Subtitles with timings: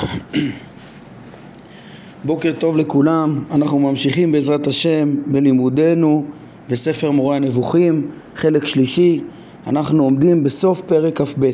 [2.24, 6.24] בוקר טוב לכולם, אנחנו ממשיכים בעזרת השם בלימודנו
[6.68, 9.20] בספר מורה הנבוכים, חלק שלישי,
[9.66, 11.50] אנחנו עומדים בסוף פרק כ"ב,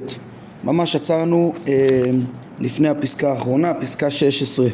[0.64, 2.00] ממש עצרנו אה,
[2.60, 4.66] לפני הפסקה האחרונה, פסקה 16.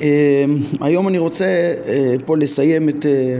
[0.00, 0.44] אה,
[0.80, 3.38] היום אני רוצה אה, פה לסיים את, אה,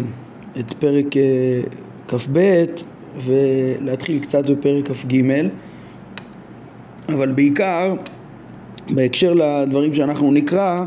[0.61, 1.61] את פרק אה,
[2.09, 2.64] כ"ב
[3.25, 5.22] ולהתחיל קצת בפרק כ"ג,
[7.09, 7.95] אבל בעיקר
[8.95, 10.84] בהקשר לדברים שאנחנו נקרא,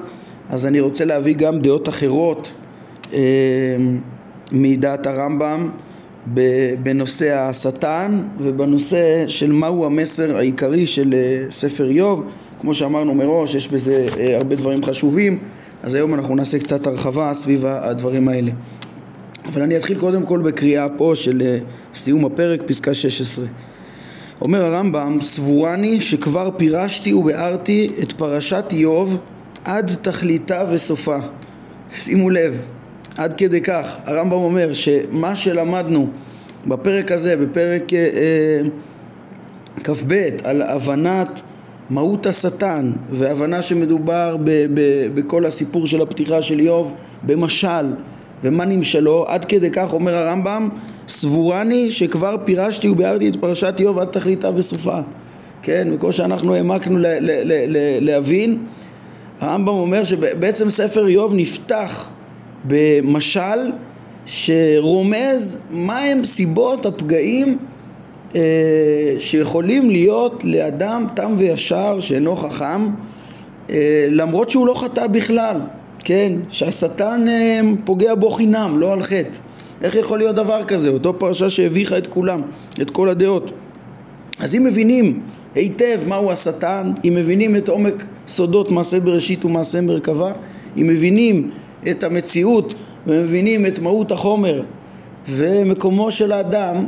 [0.49, 2.53] אז אני רוצה להביא גם דעות אחרות
[3.13, 3.19] אה,
[4.51, 5.69] מדעת הרמב"ם
[6.83, 12.23] בנושא השטן ובנושא של מהו המסר העיקרי של אה, ספר איוב.
[12.61, 15.39] כמו שאמרנו מראש, יש בזה אה, הרבה דברים חשובים,
[15.83, 18.51] אז היום אנחנו נעשה קצת הרחבה סביב הדברים האלה.
[19.45, 21.57] אבל אני אתחיל קודם כל בקריאה פה של אה,
[21.95, 23.45] סיום הפרק, פסקה 16.
[24.41, 29.17] אומר הרמב"ם, סבורני שכבר פירשתי וביארתי את פרשת איוב
[29.65, 31.17] עד תכליתה וסופה.
[31.91, 32.65] שימו לב,
[33.17, 33.97] עד כדי כך.
[34.05, 36.07] הרמב"ם אומר שמה שלמדנו
[36.67, 38.69] בפרק הזה, בפרק אה, אה,
[39.83, 41.41] כ"ב, על הבנת
[41.89, 47.93] מהות השטן והבנה שמדובר ב, ב, בכל הסיפור של הפתיחה של איוב במשל
[48.43, 50.69] ומה נמשלו, עד כדי כך אומר הרמב"ם,
[51.07, 54.99] סבורני שכבר פירשתי וביארתי את פרשת איוב עד תכליתה וסופה.
[55.61, 58.57] כן, וכמו שאנחנו העמקנו ל- ל- ל- להבין,
[59.39, 62.09] הרמב"ם אומר שבעצם ספר איוב נפתח
[62.65, 63.71] במשל
[64.25, 67.57] שרומז מהם סיבות הפגעים
[68.35, 68.41] אה,
[69.19, 72.87] שיכולים להיות לאדם תם וישר שאינו חכם
[73.69, 75.61] אה, למרות שהוא לא חטא בכלל
[76.03, 79.37] כן, שהשטן אה, פוגע בו חינם, לא על חטא.
[79.81, 80.89] איך יכול להיות דבר כזה?
[80.89, 82.41] אותו פרשה שהביכה את כולם,
[82.81, 83.51] את כל הדעות.
[84.39, 85.19] אז אם מבינים
[85.55, 90.31] היטב מהו השטן, אם מבינים את עומק סודות מעשה בראשית ומעשה מרכבה,
[90.77, 91.51] אם מבינים
[91.91, 92.73] את המציאות
[93.07, 94.63] ומבינים את מהות החומר
[95.29, 96.85] ומקומו של האדם,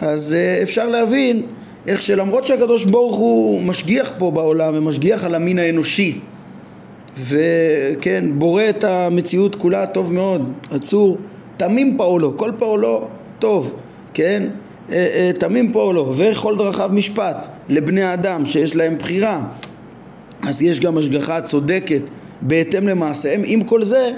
[0.00, 1.42] אז אה, אפשר להבין
[1.86, 6.20] איך שלמרות שהקדוש ברוך הוא משגיח פה בעולם ומשגיח על המין האנושי
[7.26, 11.18] וכן, בורא את המציאות כולה טוב מאוד, עצור,
[11.56, 13.08] תמים פאולו, כל פאולו
[13.38, 13.74] טוב,
[14.14, 14.42] כן,
[14.92, 19.40] אה, אה, תמים פאולו, וכל דרכיו משפט לבני האדם שיש להם בחירה,
[20.42, 22.02] אז יש גם השגחה צודקת
[22.42, 24.10] בהתאם למעשיהם, עם כל זה,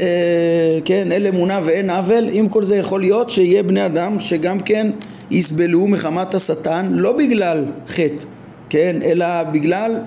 [0.00, 4.60] אה, כן, אין אמונה ואין עוול, עם כל זה יכול להיות שיהיה בני אדם שגם
[4.60, 4.90] כן
[5.30, 8.24] יסבלו מחמת השטן, לא בגלל חטא,
[8.70, 10.00] כן, אלא בגלל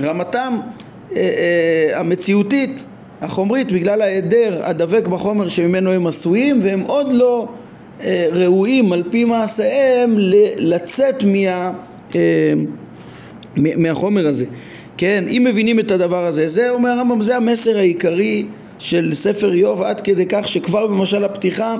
[0.00, 0.58] רמתם
[1.94, 2.84] המציאותית,
[3.20, 7.48] החומרית, בגלל ההיעדר הדבק בחומר שממנו הם עשויים והם עוד לא
[8.02, 10.16] אה, ראויים על פי מעשיהם
[10.58, 11.72] לצאת מה,
[13.56, 14.44] מהחומר הזה.
[14.96, 18.44] כן, אם מבינים את הדבר הזה, זה אומר הרמב"ם, זה המסר העיקרי
[18.78, 21.76] של ספר איוב עד כדי כך שכבר במשל הפתיחה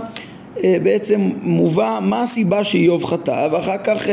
[0.63, 4.07] בעצם מובא מה הסיבה שאיוב חטא ואחר כך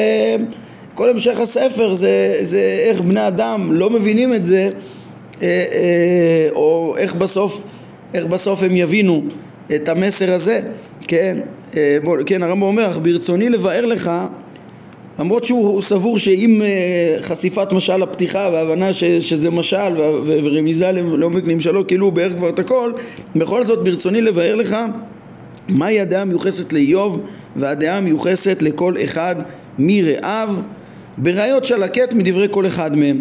[0.95, 5.00] כל המשך הספר זה, זה איך בני אדם לא מבינים את זה אה, אה,
[6.51, 7.63] או איך בסוף,
[8.13, 9.23] איך בסוף הם יבינו
[9.75, 10.61] את המסר הזה,
[11.07, 11.37] כן,
[11.77, 14.11] אה, בוא, כן הרמב"ם אומר, אך ברצוני לבאר לך
[15.19, 16.61] למרות שהוא סבור שעם
[17.21, 22.59] חשיפת משל הפתיחה והבנה ש, שזה משל ורמיזה לעומק נמשלו כאילו הוא באר כבר את
[22.59, 22.91] הכל
[23.35, 24.75] בכל זאת ברצוני לבאר לך
[25.69, 27.21] מהי הדעה המיוחסת לאיוב
[27.55, 29.35] והדעה המיוחסת לכל אחד
[29.79, 30.49] מרעיו?
[31.17, 33.19] בראיות שלקט מדברי כל אחד מהם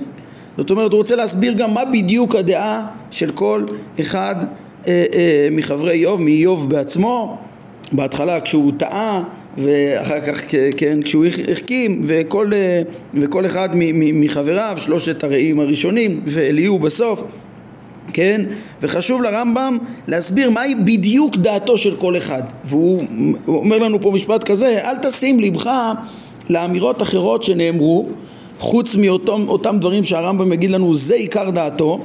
[0.56, 3.64] זאת אומרת הוא רוצה להסביר גם מה בדיוק הדעה של כל
[4.00, 4.36] אחד
[4.88, 7.38] אה, אה, מחברי איוב, מאיוב בעצמו.
[7.92, 9.22] בהתחלה כשהוא טעה
[9.58, 10.42] ואחר כך
[10.76, 12.82] כן כשהוא החכים וכל, אה,
[13.14, 17.24] וכל אחד מחבריו שלושת הרעים הראשונים ואליהו בסוף
[18.12, 18.40] כן?
[18.82, 19.78] וחשוב לרמב"ם
[20.08, 22.42] להסביר מהי בדיוק דעתו של כל אחד.
[22.64, 23.02] והוא
[23.46, 25.70] אומר לנו פה משפט כזה אל תשים לבך
[26.50, 28.08] לאמירות אחרות שנאמרו
[28.60, 32.00] חוץ מאותם דברים שהרמב"ם יגיד לנו זה עיקר דעתו,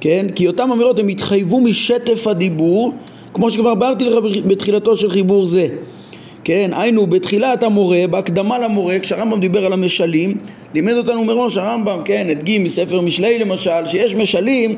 [0.00, 0.26] כן?
[0.34, 2.92] כי אותם אמירות הם התחייבו משטף הדיבור,
[3.34, 4.14] כמו שכבר בארתי לך
[4.46, 5.68] בתחילתו של חיבור זה.
[6.44, 10.36] כן, היינו בתחילת המורה, בהקדמה למורה, כשהרמב"ם דיבר על המשלים,
[10.74, 14.76] לימד אותנו מראש הרמב"ם, כן, הדגים מספר משלי למשל, שיש משלים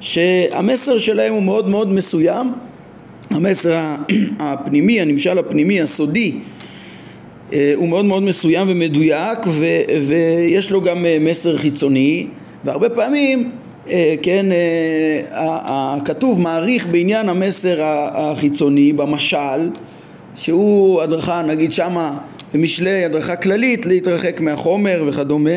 [0.00, 2.52] שהמסר שלהם הוא מאוד מאוד מסוים,
[3.30, 3.74] המסר
[4.40, 6.38] הפנימי, הנמשל הפנימי, הסודי,
[7.76, 9.66] הוא מאוד מאוד מסוים ומדויק ו,
[10.08, 12.26] ויש לו גם אה, מסר חיצוני
[12.64, 13.50] והרבה פעמים
[13.90, 14.46] אה, כן,
[15.32, 17.80] הכתוב מעריך בעניין המסר
[18.14, 19.70] החיצוני במשל
[20.36, 22.18] שהוא הדרכה נגיד שמה
[22.54, 25.50] במשלי הדרכה כללית להתרחק מהחומר וכדומה.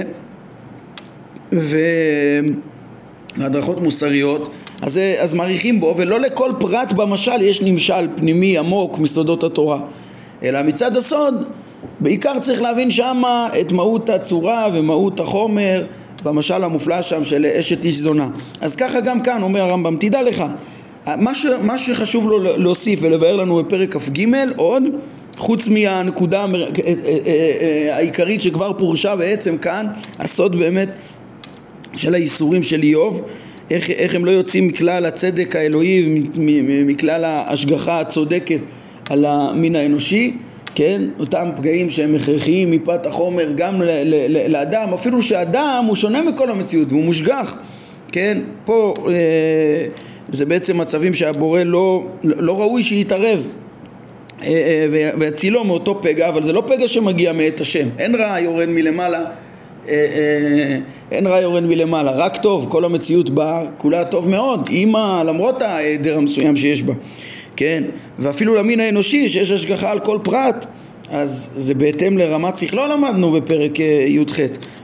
[3.37, 4.49] והדרכות מוסריות,
[4.81, 9.79] אז, אז מעריכים בו, ולא לכל פרט במשל יש נמשל פנימי עמוק מסודות התורה,
[10.43, 11.35] אלא מצד הסוד,
[11.99, 15.85] בעיקר צריך להבין שמה את מהות הצורה ומהות החומר
[16.23, 18.29] במשל המופלא שם של אשת איש זונה.
[18.61, 20.43] אז ככה גם כאן אומר הרמב"ם, תדע לך,
[21.15, 24.25] מה, ש, מה שחשוב לו להוסיף ולבאר לנו בפרק כ"ג
[24.55, 24.83] עוד,
[25.37, 26.93] חוץ מהנקודה אה, אה,
[27.25, 29.87] אה, העיקרית שכבר פורשה בעצם כאן,
[30.19, 30.89] הסוד באמת
[31.95, 33.21] של האיסורים של איוב,
[33.71, 36.21] איך, איך הם לא יוצאים מכלל הצדק האלוהי,
[36.85, 38.61] מכלל ההשגחה הצודקת
[39.09, 40.37] על המין האנושי,
[40.77, 41.01] כן?
[41.19, 46.21] אותם פגעים שהם הכרחיים מפת החומר גם ל- ל- ל- לאדם, אפילו שאדם הוא שונה
[46.21, 47.55] מכל המציאות והוא מושגח,
[48.11, 48.37] כן?
[48.65, 49.13] פה אה,
[50.29, 53.47] זה בעצם מצבים שהבורא לא, לא ראוי שיתערב
[54.41, 58.69] אה, אה, ויצילו מאותו פגע, אבל זה לא פגע שמגיע מאת השם, אין רע יורד
[58.69, 59.25] מלמעלה אה,
[59.89, 60.77] אה,
[61.11, 66.17] אין רע יורד מלמעלה, רק טוב, כל המציאות בה כולה טוב מאוד, אימא, למרות ההיעדר
[66.17, 66.93] המסוים שיש בה,
[67.57, 67.83] כן,
[68.19, 70.65] ואפילו למין האנושי שיש השגחה על כל פרט,
[71.09, 74.39] אז זה בהתאם לרמת שכלו למדנו בפרק אה, י"ח,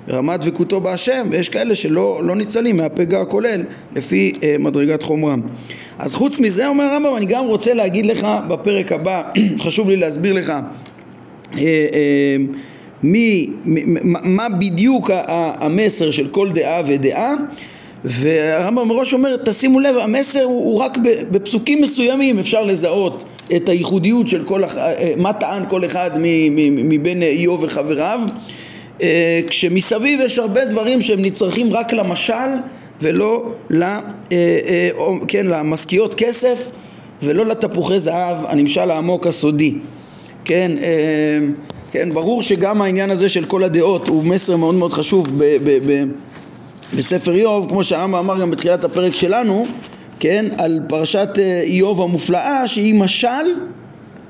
[0.09, 3.63] רמת דבקותו בהשם, ויש כאלה שלא לא ניצלים מהפגע הכולל
[3.95, 5.41] לפי אה, מדרגת חומרם.
[5.99, 9.23] אז חוץ מזה אומר הרמב"ם, אני גם רוצה להגיד לך בפרק הבא,
[9.63, 12.35] חשוב לי להסביר לך אה, אה,
[13.03, 13.49] מי,
[14.23, 15.09] מה בדיוק
[15.59, 17.33] המסר של כל דעה ודעה
[18.05, 20.97] והרמב"ם מראש אומר תשימו לב המסר הוא, הוא רק
[21.31, 23.23] בפסוקים מסוימים אפשר לזהות
[23.55, 26.11] את הייחודיות של כל, אה, מה טען כל אחד
[26.59, 28.21] מבין איוב וחבריו.
[29.01, 32.33] אה, כשמסביב יש הרבה דברים שהם נצרכים רק למשל
[33.01, 33.45] ולא
[33.81, 34.89] אה,
[35.27, 36.69] כן, למשכיות כסף
[37.23, 39.73] ולא לתפוחי זהב הנמשל העמוק הסודי.
[40.45, 40.71] כן
[41.91, 45.79] כן, ברור שגם העניין הזה של כל הדעות הוא מסר מאוד מאוד חשוב ב- ב-
[45.85, 46.03] ב-
[46.97, 49.65] בספר איוב, כמו שהרמב"ם אמר גם בתחילת הפרק שלנו,
[50.19, 53.45] כן, על פרשת אה, איוב המופלאה שהיא משל,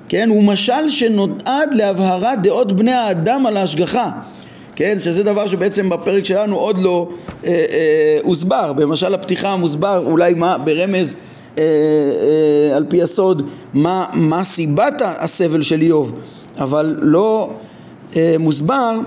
[0.10, 4.12] כן, הוא משל שנועד להבהרת דעות בני האדם על ההשגחה,
[4.76, 7.10] כן, שזה דבר שבעצם בפרק שלנו עוד לא
[7.46, 11.16] אה, אה, הוסבר, במשל הפתיחה מוסבר אולי מה ברמז
[11.58, 16.14] אה, אה, על פי הסוד מה, מה סיבת הסבל של איוב.
[16.58, 17.50] אבל לא
[18.16, 19.00] אה, מוסבר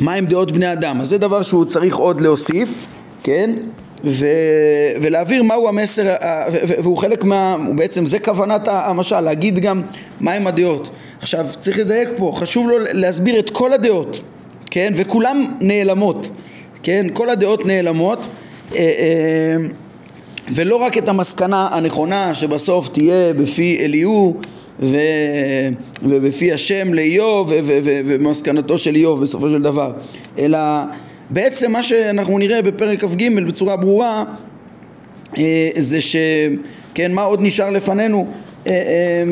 [0.00, 1.00] מהם דעות בני אדם.
[1.00, 2.86] אז זה דבר שהוא צריך עוד להוסיף,
[3.22, 3.50] כן?
[4.04, 4.26] ו...
[5.00, 6.14] ולהעביר מהו המסר,
[6.82, 7.56] והוא חלק מה...
[7.76, 9.82] בעצם זה כוונת המשל, להגיד גם
[10.20, 10.90] מהם הדעות.
[11.20, 14.20] עכשיו צריך לדייק פה, חשוב לו להסביר את כל הדעות,
[14.70, 14.92] כן?
[14.96, 16.28] וכולם נעלמות,
[16.82, 17.06] כן?
[17.12, 18.18] כל הדעות נעלמות
[18.74, 19.56] אה, אה,
[20.54, 24.36] ולא רק את המסקנה הנכונה שבסוף תהיה בפי אליהו
[24.82, 24.96] ו...
[26.02, 27.52] ובפי השם לאיוב
[27.82, 29.92] ומסקנתו של איוב בסופו של דבר.
[30.38, 30.58] אלא
[31.30, 34.24] בעצם מה שאנחנו נראה בפרק כ"ג בצורה ברורה
[35.38, 38.26] אה, זה שכן מה עוד נשאר לפנינו?
[38.66, 39.22] אה, אה,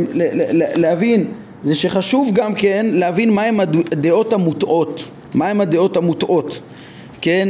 [0.76, 1.26] להבין
[1.62, 5.08] זה שחשוב גם כן להבין מהם הדעות המוטעות.
[5.34, 6.60] מהם הדעות המוטעות
[7.20, 7.48] כן?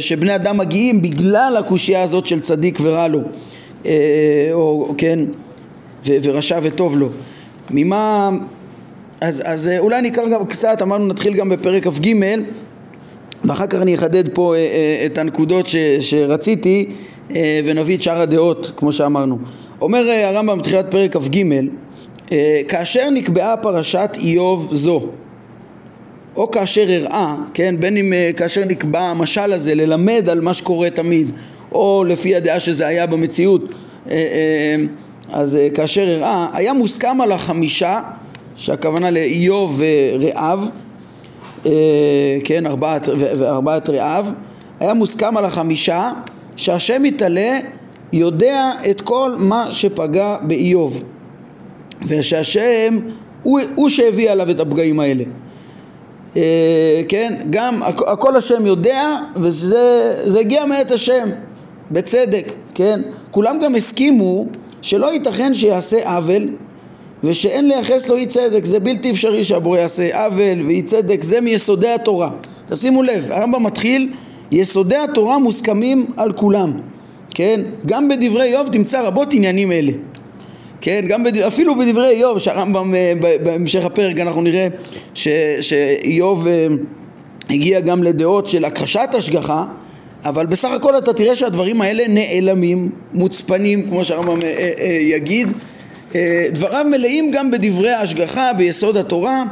[0.00, 3.20] שבני אדם מגיעים בגלל הקושייה הזאת של צדיק ורע לו.
[4.52, 5.18] או כן
[6.06, 7.08] ורשע וטוב לו.
[7.70, 8.30] ממה...
[9.20, 12.14] אז, אז אה, אולי נקרא גם קצת, אמרנו נתחיל גם בפרק כ"ג
[13.44, 16.86] ואחר כך אני אחדד פה אה, אה, את הנקודות ש, שרציתי
[17.64, 19.38] ונביא את שאר הדעות כמו שאמרנו.
[19.80, 21.44] אומר הרמב"ם בתחילת פרק כ"ג
[22.68, 25.08] כאשר נקבעה פרשת איוב זו
[26.36, 31.30] או כאשר הראה, כן, בין אם כאשר נקבע המשל הזה ללמד על מה שקורה תמיד
[31.72, 33.74] או לפי הדעה שזה היה במציאות
[35.32, 38.00] אז אה, כאשר הראה, היה מוסכם על החמישה,
[38.56, 40.70] שהכוונה לאיוב ורעב,
[41.66, 41.72] אה,
[42.44, 44.32] כן, ארבעת, וארבעת רעב,
[44.80, 46.12] היה מוסכם על החמישה
[46.56, 47.58] שהשם יתעלה
[48.12, 51.02] יודע את כל מה שפגע באיוב
[52.06, 52.98] ושהשם
[53.42, 55.24] הוא, הוא שהביא עליו את הפגעים האלה.
[56.36, 61.28] אה, כן, גם הכל השם יודע וזה הגיע מאת השם
[61.90, 63.00] בצדק, כן,
[63.30, 64.46] כולם גם הסכימו
[64.84, 66.48] שלא ייתכן שיעשה עוול
[67.24, 71.88] ושאין לייחס לו אי צדק, זה בלתי אפשרי שהבורא יעשה עוול ואי צדק, זה מיסודי
[71.88, 72.30] התורה.
[72.68, 74.12] תשימו לב, הרמב"ם מתחיל,
[74.50, 76.80] יסודי התורה מוסכמים על כולם,
[77.34, 77.60] כן?
[77.86, 79.92] גם בדברי איוב תמצא רבות עניינים אלה.
[80.80, 81.38] כן, גם בד...
[81.38, 83.12] אפילו בדברי איוב, שהרמב"ם אה,
[83.44, 84.68] בהמשך הפרק אנחנו נראה
[85.60, 86.66] שאיוב אה,
[87.50, 89.64] הגיע גם לדעות של הכחשת השגחה
[90.24, 95.48] אבל בסך הכל אתה תראה שהדברים האלה נעלמים, מוצפנים, כמו שהרמב"ם אה, אה, אה, יגיד.
[96.52, 99.42] דבריו מלאים גם בדברי ההשגחה, ביסוד התורה,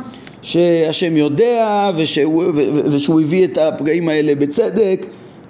[0.43, 2.45] שהשם יודע ושהוא,
[2.85, 5.07] ושהוא הביא את הפגעים האלה בצדק,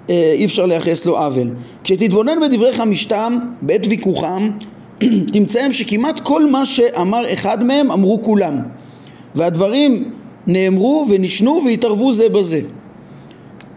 [0.09, 1.49] אי אפשר לייחס לו עוול.
[1.83, 4.49] כשתתבונן בדברי חמישתם בעת ויכוחם,
[5.33, 8.59] תמצאם שכמעט כל מה שאמר אחד מהם אמרו כולם,
[9.35, 10.03] והדברים
[10.47, 12.61] נאמרו ונשנו והתערבו זה בזה.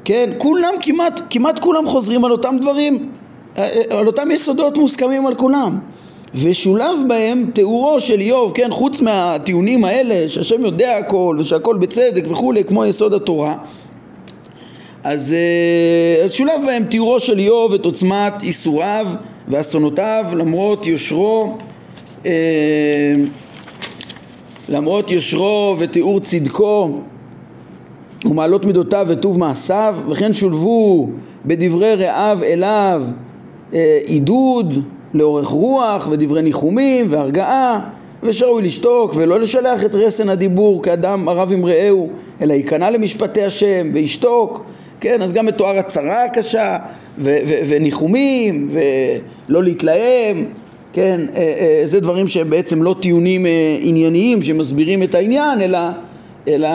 [0.06, 3.08] כן, כולם כמעט, כמעט כולם חוזרים על אותם דברים,
[3.58, 5.78] אה, אה, על אותם יסודות מוסכמים על כולם.
[6.34, 12.64] ושולב בהם תיאורו של איוב, כן, חוץ מהטיעונים האלה שהשם יודע הכל ושהכל בצדק וכולי,
[12.64, 13.56] כמו יסוד התורה,
[15.04, 19.06] אז, אה, אז שולב בהם תיאורו של איוב את עוצמת איסוריו
[19.48, 21.58] ואסונותיו למרות יושרו
[24.68, 27.00] למרות יושרו ותיאור צדקו
[28.24, 31.08] ומעלות מידותיו וטוב מעשיו וכן שולבו
[31.46, 33.02] בדברי רעיו אליו
[33.74, 34.82] אה, עידוד
[35.14, 37.80] לאורך רוח ודברי ניחומים והרגעה
[38.22, 42.08] ושראוי לשתוק ולא לשלח את רסן הדיבור כאדם הרב עם רעהו
[42.40, 44.64] אלא ייכנע למשפטי השם וישתוק.
[45.00, 46.78] כן אז גם מתואר הצרה הקשה
[47.18, 50.44] ו- ו- וניחומים ולא להתלהם.
[50.92, 55.78] כן אה, אה, זה דברים שהם בעצם לא טיעונים אה, ענייניים שמסבירים את העניין אלא
[56.48, 56.68] אלא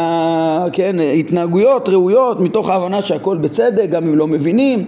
[0.74, 4.86] כן התנהגויות ראויות מתוך ההבנה שהכל בצדק גם אם לא מבינים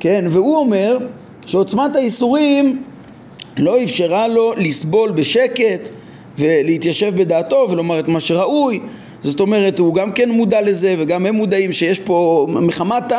[0.00, 0.24] כן?
[0.28, 0.98] והוא אומר
[1.46, 2.82] שעוצמת האיסורים
[3.58, 5.88] לא אפשרה לו לסבול בשקט
[6.38, 8.80] ולהתיישב בדעתו ולומר את מה שראוי.
[9.22, 13.12] זאת אומרת הוא גם כן מודע לזה וגם הם מודעים שיש פה מחמת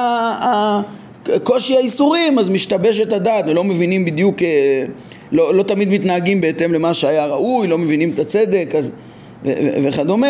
[1.44, 4.86] קושי האיסורים אז משתבשת הדעת ולא מבינים בדיוק אה,
[5.32, 8.92] לא, לא תמיד מתנהגים בהתאם למה שהיה ראוי לא מבינים את הצדק אז,
[9.84, 10.28] וכדומה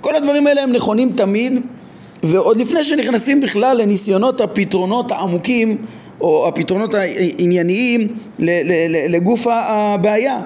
[0.00, 1.60] כל הדברים האלה הם נכונים תמיד
[2.22, 5.76] ועוד לפני שנכנסים בכלל לניסיונות הפתרונות העמוקים
[6.20, 8.08] או הפתרונות הענייניים
[9.08, 10.40] לגוף הבעיה.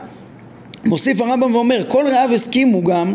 [0.85, 3.15] מוסיף הרמב"ם ואומר, כל רעיו הסכימו גם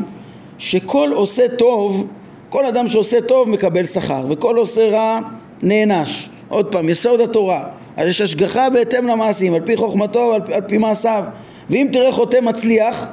[0.58, 2.08] שכל עושה טוב,
[2.50, 5.20] כל אדם שעושה טוב מקבל שכר, וכל עושה רע
[5.62, 6.30] נענש.
[6.50, 7.64] עוד פעם, יסוד התורה.
[7.98, 11.24] אז יש השגחה בהתאם למעשים, על פי חוכמתו ועל על פי מעשיו.
[11.70, 13.12] ואם תראה חוטא מצליח,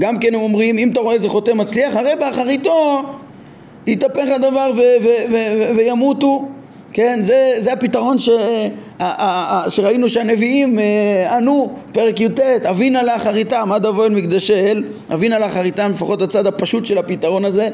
[0.00, 3.02] גם כן הם אומרים, אם אתה רואה איזה חוטא מצליח, הרי באחריתו
[3.86, 4.72] יתהפך הדבר
[5.76, 6.48] וימותו.
[6.92, 8.30] כן, זה, זה הפתרון ש,
[9.68, 12.40] שראינו שהנביאים אה, ענו, פרק י"ט,
[12.70, 17.68] אבינה לאחריתם, עד אל מקדשי אל, אבינה לאחריתם, לפחות הצד הפשוט של הפתרון הזה,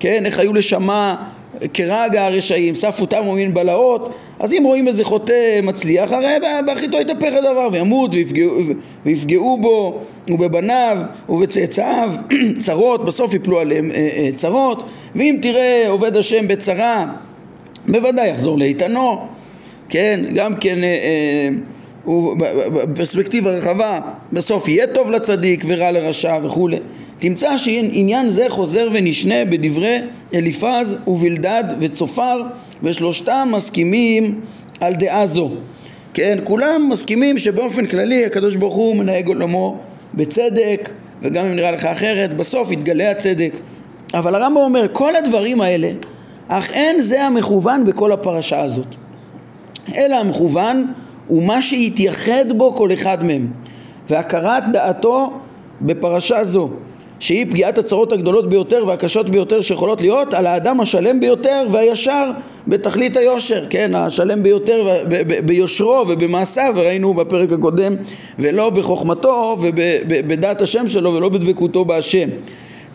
[0.00, 1.16] כן, איך היו לשמה
[1.74, 6.34] כרגע הרשעים, ספו תמו מן בלהות, אז אם רואים איזה חוטא מצליח, הרי
[6.66, 8.60] באחיתו יתהפך הדבר, וימות ויפגעו,
[9.06, 10.00] ויפגעו בו
[10.30, 10.98] ובבניו
[11.28, 12.10] ובצאצאיו,
[12.64, 14.82] צרות, בסוף יפלו עליהם אה, אה, צרות,
[15.16, 17.06] ואם תראה עובד השם בצרה
[17.88, 19.26] בוודאי יחזור לאיתנו,
[19.88, 21.48] כן, גם כן אה,
[22.84, 24.00] בפרספקטיבה רחבה,
[24.32, 26.78] בסוף יהיה טוב לצדיק ורע לרשע וכולי.
[27.18, 29.98] תמצא שעניין זה חוזר ונשנה בדברי
[30.34, 32.42] אליפז ובלדד וצופר
[32.82, 34.40] ושלושתם מסכימים
[34.80, 35.50] על דעה זו.
[36.14, 39.78] כן, כולם מסכימים שבאופן כללי הקדוש ברוך הוא מנהג עולמו
[40.14, 40.90] בצדק
[41.22, 43.52] וגם אם נראה לך אחרת בסוף יתגלה הצדק
[44.14, 45.90] אבל הרמב"ם אומר כל הדברים האלה
[46.48, 48.94] אך אין זה המכוון בכל הפרשה הזאת.
[49.96, 50.92] אלא המכוון
[51.26, 53.46] הוא מה שהתייחד בו כל אחד מהם,
[54.10, 55.32] והכרת דעתו
[55.80, 56.70] בפרשה זו,
[57.20, 62.30] שהיא פגיעת הצרות הגדולות ביותר והקשות ביותר שיכולות להיות על האדם השלם ביותר והישר
[62.68, 65.04] בתכלית היושר, כן, השלם ביותר
[65.44, 67.94] ביושרו ובמעשיו, ראינו בפרק הקודם,
[68.38, 72.28] ולא בחוכמתו ובדעת השם שלו ולא בדבקותו בהשם.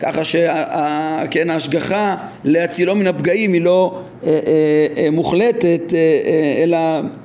[0.00, 3.94] ככה שכן ההשגחה להצילו מן הפגעים היא לא
[4.26, 4.38] אה, אה,
[4.96, 5.92] אה, מוחלטת
[6.62, 6.78] אלא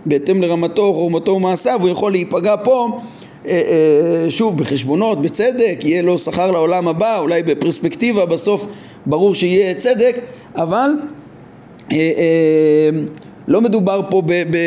[0.05, 2.99] בהתאם לרמתו, חורמתו ומעשיו הוא יכול להיפגע פה
[4.29, 8.67] שוב בחשבונות, בצדק, יהיה לו שכר לעולם הבא, אולי בפרספקטיבה בסוף
[9.05, 10.15] ברור שיהיה צדק,
[10.55, 10.89] אבל
[13.47, 14.57] לא מדובר פה ב, ב,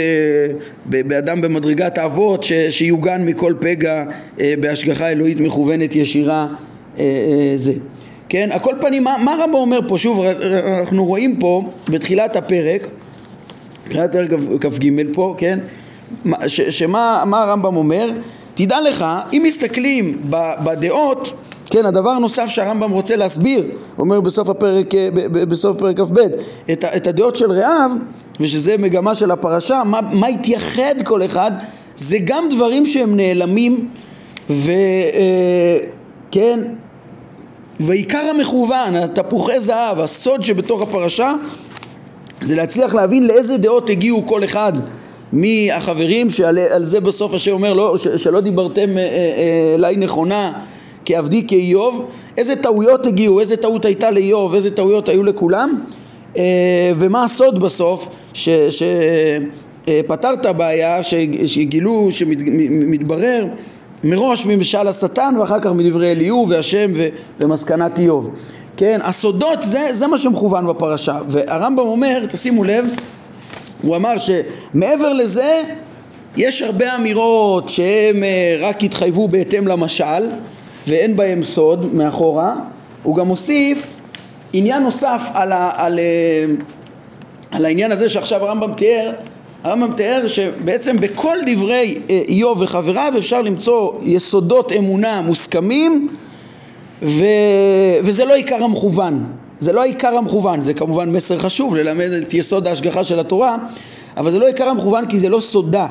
[0.87, 4.05] ב, באדם במדרגת האבות שיוגן מכל פגע
[4.39, 6.47] בהשגחה אלוהית מכוונת ישירה
[7.57, 7.73] זה.
[8.29, 9.99] כן, על כל פנים, מה, מה רבו אומר פה?
[9.99, 10.25] שוב,
[10.79, 12.87] אנחנו רואים פה בתחילת הפרק,
[13.85, 15.59] בתחילת פרק כ"ג פה, כן,
[16.47, 18.11] ש, שמה הרמב"ם אומר?
[18.55, 20.23] תדע לך, אם מסתכלים
[20.65, 21.33] בדעות,
[21.67, 23.65] כן, הדבר הנוסף שהרמב"ם רוצה להסביר,
[23.99, 24.87] אומר בסוף הפרק,
[25.33, 26.19] בסוף פרק כ"ב,
[26.73, 27.91] את, את הדעות של רעיו,
[28.41, 31.53] ושזה מגמה של הפרשה, מה, מה התייחד כל אחד,
[31.97, 33.89] זה גם דברים שהם נעלמים,
[34.51, 34.71] וכן,
[36.33, 36.55] אה,
[37.81, 41.35] ועיקר המכוון, התפוחי זהב, הסוד שבתוך הפרשה
[42.41, 44.73] זה להצליח להבין לאיזה דעות הגיעו כל אחד
[45.33, 50.53] מהחברים שעל זה בסוף השם אומר לא, שלא דיברתם אה, אה, אליי נכונה
[51.05, 55.81] כעבדי כאיוב איזה טעויות הגיעו, איזה טעות הייתה לאיוב, איזה טעויות היו לכולם.
[56.37, 58.09] אה, ומה הסוד בסוף?
[58.35, 61.03] שפתר את הבעיה,
[61.47, 63.47] שגילו, שמתברר
[64.05, 66.91] מראש ממשל השטן ואחר כך מדברי אליהו והשם
[67.41, 68.31] ומסקנת איוב.
[68.77, 71.19] כן, הסודות זה, זה מה שמכוון בפרשה.
[71.29, 72.85] והרמב"ם אומר, תשימו לב,
[73.83, 75.63] הוא אמר שמעבר לזה
[76.37, 80.27] יש הרבה אמירות שהם אה, רק התחייבו בהתאם למשל
[80.89, 82.55] ואין בהם סוד מאחורה,
[83.03, 83.91] הוא גם מוסיף
[84.53, 86.45] עניין נוסף על, ה, על, אה,
[87.51, 89.13] על העניין הזה שעכשיו הרמב"ם תיאר,
[89.65, 96.09] הרמב"ם תיאר שבעצם בכל דברי אה, איוב וחבריו אפשר למצוא יסודות אמונה מוסכמים
[97.03, 97.25] ו...
[98.03, 99.25] וזה לא עיקר המכוון,
[99.63, 103.57] זה לא עיקר המכוון, זה כמובן מסר חשוב ללמד את יסוד ההשגחה של התורה,
[104.17, 105.87] אבל זה לא עיקר המכוון כי זה לא סודה.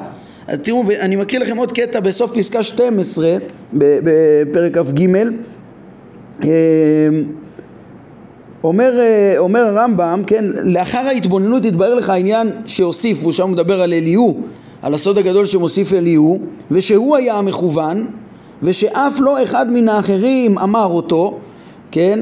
[0.48, 3.38] אז תראו, אני מכיר לכם עוד קטע בסוף פסקה 12
[3.74, 5.08] בפרק כ"ג
[6.44, 6.50] אמ,
[8.64, 8.94] אומר,
[9.38, 14.42] אומר הרמב"ם, כן, לאחר ההתבוננות התברר לך העניין שהוסיף, הוא שם מדבר על אליהו,
[14.82, 16.40] על הסוד הגדול שמוסיף אליהו,
[16.72, 18.08] ושהוא היה המכוון,
[18.64, 21.40] ושאף לא אחד מן האחרים אמר אותו,
[21.92, 22.20] כן,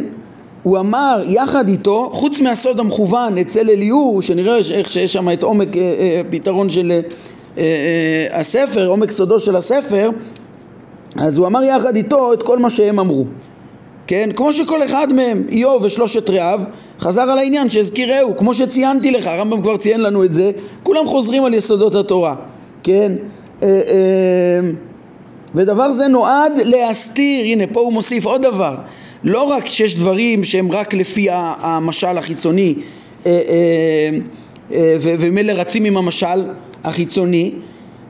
[0.64, 5.78] הוא אמר יחד איתו, חוץ מהסוד המכוון אצל אליהו, שנראה איך שיש שם את עומק
[5.78, 7.00] אה, אה, פתרון של
[7.58, 10.10] אה, הספר, עומק סודו של הספר,
[11.16, 13.26] אז הוא אמר יחד איתו את כל מה שהם אמרו.
[14.08, 14.30] כן?
[14.36, 16.62] כמו שכל אחד מהם, איוב ושלושת רעיו,
[17.00, 20.52] חזר על העניין שהזכירהו, כמו שציינתי לך, הרמב"ם כבר ציין לנו את זה,
[20.84, 22.36] כולם חוזרים על יסודות התורה,
[22.84, 23.12] כן?
[25.56, 28.76] ודבר זה נועד להסתיר, הנה פה הוא מוסיף עוד דבר,
[29.24, 32.76] לא רק שיש דברים שהם רק לפי המשל החיצוני
[34.72, 36.48] ומילא רצים עם המשל
[36.84, 37.52] החיצוני,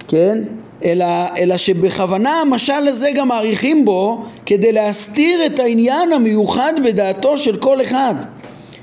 [0.07, 0.43] כן?
[0.85, 1.05] אלא,
[1.37, 7.81] אלא שבכוונה המשל הזה גם מעריכים בו כדי להסתיר את העניין המיוחד בדעתו של כל
[7.81, 8.15] אחד.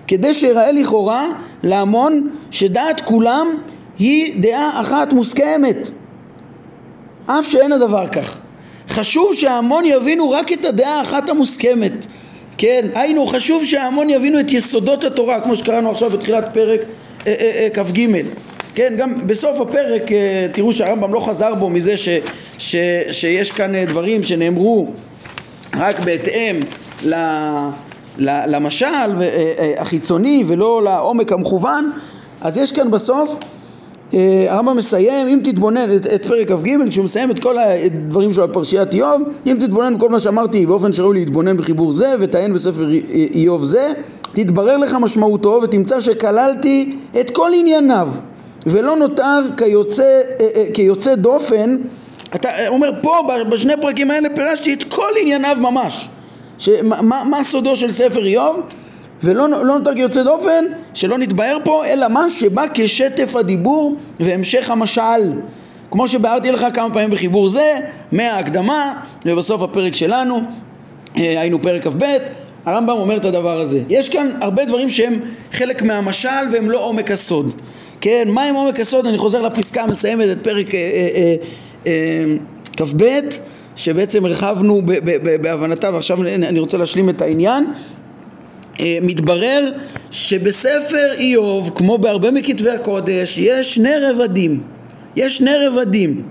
[0.06, 1.26] כדי שיראה לכאורה
[1.62, 3.46] להמון שדעת כולם
[3.98, 5.90] היא דעה אחת מוסכמת.
[7.26, 8.38] אף שאין הדבר כך
[8.88, 12.06] חשוב שההמון יבינו רק את הדעה האחת המוסכמת.
[12.58, 16.80] כן, היינו חשוב שההמון יבינו את יסודות התורה כמו שקראנו עכשיו בתחילת פרק
[17.26, 18.06] אה, אה, אה, כ"ג.
[18.74, 20.02] כן, גם בסוף הפרק
[20.52, 22.08] תראו שהרמב"ם לא חזר בו מזה ש,
[22.58, 22.76] ש,
[23.10, 24.88] שיש כאן דברים שנאמרו
[25.76, 26.56] רק בהתאם
[27.04, 27.14] ל,
[28.18, 28.86] ל, למשל
[29.78, 31.92] החיצוני ולא לעומק המכוון.
[32.40, 33.38] אז יש כאן בסוף
[34.48, 38.52] הרמב"ם מסיים, אם תתבונן את, את פרק כ"ג, כשהוא מסיים את כל הדברים שלו על
[38.52, 42.88] פרשיית איוב, אם תתבונן בכל מה שאמרתי באופן שראוי להתבונן בחיבור זה ותעיין בספר
[43.34, 43.92] איוב זה,
[44.32, 48.08] תתברר לך משמעותו ותמצא שכללתי את כל ענייניו
[48.66, 50.02] ולא נותר כיוצא,
[50.40, 51.76] אה, אה, כיוצא דופן.
[52.34, 56.08] אתה אה, אומר פה בשני פרקים האלה פירשתי את כל ענייניו ממש.
[56.58, 58.60] שמה, מה סודו של ספר איוב
[59.22, 65.32] ולא לא נותר כיוצא דופן שלא נתבהר פה אלא מה שבא כשטף הדיבור והמשך המשל.
[65.90, 67.78] כמו שביארתי לך כמה פעמים בחיבור זה
[68.12, 70.40] מההקדמה ובסוף הפרק שלנו
[71.14, 72.04] היינו פרק כ"ב
[72.64, 73.82] הרמב"ם אומר את הדבר הזה.
[73.88, 75.20] יש כאן הרבה דברים שהם
[75.52, 77.60] חלק מהמשל והם לא עומק הסוד.
[78.00, 79.06] כן, מה עם עומק הסוד?
[79.06, 81.34] אני חוזר לפסקה המסיימת את פרק אה, אה,
[81.86, 82.24] אה,
[82.76, 83.04] כ"ב
[83.76, 84.82] שבעצם הרחבנו
[85.42, 87.64] בהבנתה ועכשיו אני רוצה להשלים את העניין
[88.80, 89.72] מתברר
[90.10, 94.60] שבספר איוב כמו בהרבה מכתבי הקודש יש שני רבדים.
[95.16, 96.22] יש שני רבדים.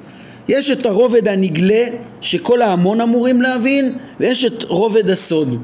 [0.48, 1.84] יש את הרובד הנגלה
[2.22, 5.58] שכל ההמון אמורים להבין ויש את רובד הסוד.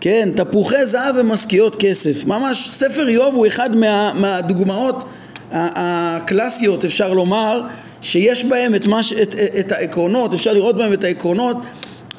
[0.00, 2.24] כן, תפוחי זהב ומשכיות כסף.
[2.24, 5.04] ממש ספר איוב הוא אחד מה, מהדוגמאות
[5.52, 7.62] הקלאסיות אפשר לומר
[8.02, 11.56] שיש בהם את, מש, את, את העקרונות, אפשר לראות בהם את העקרונות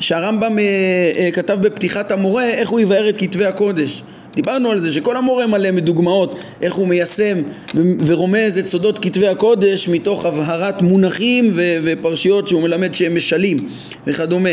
[0.02, 0.64] שהרמב"ם אה,
[1.18, 4.04] אה, כתב בפתיחת המורה איך הוא יבאר את כתבי הקודש.
[4.36, 7.38] דיברנו על זה שכל המורה מלא מדוגמאות איך הוא מיישם
[8.06, 13.58] ורומז את סודות כתבי הקודש מתוך הבהרת מונחים ופרשיות שהוא מלמד שהם משלים
[14.08, 14.50] וכדומה.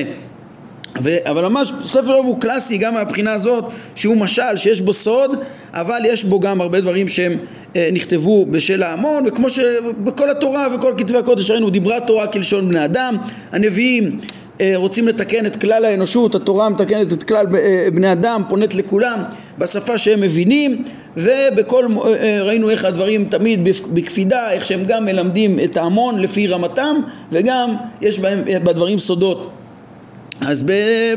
[1.02, 5.36] ו, אבל ממש ספר רב הוא קלאסי גם מהבחינה הזאת שהוא משל שיש בו סוד
[5.72, 7.32] אבל יש בו גם הרבה דברים שהם
[7.76, 12.84] אה, נכתבו בשל ההמון וכמו שבכל התורה וכל כתבי הקודש ראינו דיברה תורה כלשון בני
[12.84, 13.16] אדם
[13.52, 14.18] הנביאים
[14.74, 19.22] רוצים לתקן את כלל האנושות התורה מתקנת את כלל אה, בני אדם פונית לכולם
[19.58, 20.84] בשפה שהם מבינים
[21.16, 26.46] ובכל אה, אה, ראינו איך הדברים תמיד בקפידה איך שהם גם מלמדים את ההמון לפי
[26.46, 26.96] רמתם
[27.32, 29.50] וגם יש בהם בדברים סודות.
[30.40, 30.64] אז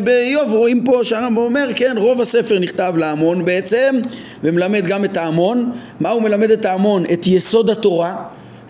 [0.04, 3.96] באיוב רואים פה שהרמב"ם אומר כן רוב הספר נכתב להמון בעצם
[4.44, 5.72] ומלמד גם את ההמון.
[6.00, 7.04] מה הוא מלמד את ההמון?
[7.14, 8.16] את יסוד התורה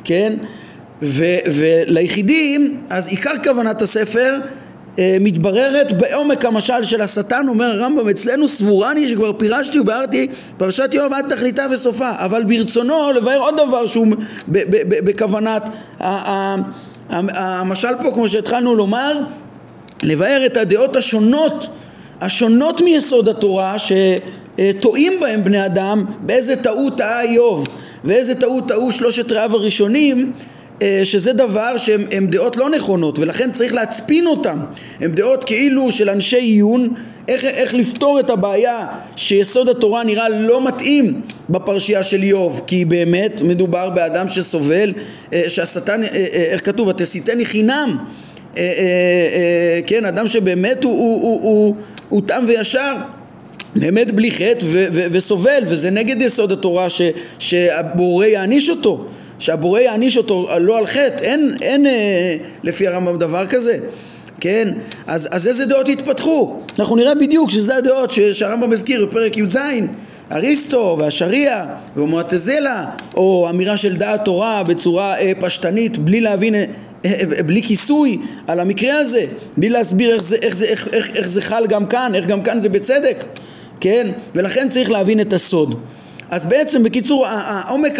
[0.03, 0.33] כן?
[1.01, 4.60] ו, וליחידים אז עיקר כוונת הספר אה,
[4.97, 10.27] מתבררת בעומק המשל של השטן, אומר הרמב"ם, אצלנו סבורני שכבר פירשתי וביארתי
[10.57, 14.07] פרשת יואב עד תכליתה וסופה, אבל ברצונו לבאר עוד דבר שהוא
[14.79, 15.69] בכוונת
[17.19, 19.19] המשל פה, כמו שהתחלנו לומר,
[20.03, 21.67] לבאר את הדעות השונות,
[22.21, 27.67] השונות מיסוד התורה, שטועים בהם בני אדם, באיזה טעות טעה איוב
[28.03, 30.60] ואיזה טעות טעו שלושת רעיו הראשונים אה,
[31.03, 34.59] שזה דבר שהן דעות לא נכונות ולכן צריך להצפין אותן
[35.01, 36.93] הן דעות כאילו של אנשי עיון
[37.27, 43.41] איך, איך לפתור את הבעיה שיסוד התורה נראה לא מתאים בפרשייה של איוב כי באמת
[43.41, 44.93] מדובר באדם שסובל
[45.33, 47.97] אה, שהשטן, אה, איך כתוב, התסיתני חינם
[49.87, 51.75] כן, אדם שבאמת הוא, הוא, הוא, הוא,
[52.09, 52.95] הוא תם וישר
[53.75, 57.01] באמת בלי חטא וסובל וזה נגד יסוד התורה ש,
[57.39, 59.05] שהבורא יעניש אותו
[59.41, 63.77] שהבורא יעניש אותו לא על חטא, אין, אין אה, לפי הרמב"ם דבר כזה,
[64.39, 64.67] כן?
[65.07, 66.59] אז, אז איזה דעות התפתחו?
[66.79, 69.57] אנחנו נראה בדיוק שזה הדעות שהרמב"ם הזכיר בפרק י"ז
[70.31, 71.65] אריסטו והשריעה
[71.97, 72.85] ומועטזלה
[73.17, 76.65] או אמירה של דעת תורה בצורה אה, פשטנית בלי להבין אה,
[77.05, 79.25] אה, בלי כיסוי על המקרה הזה,
[79.57, 82.41] בלי להסביר איך זה, איך, זה, איך, איך, איך זה חל גם כאן, איך גם
[82.41, 83.23] כאן זה בצדק,
[83.79, 84.07] כן?
[84.35, 85.79] ולכן צריך להבין את הסוד.
[86.31, 87.99] אז בעצם בקיצור העומק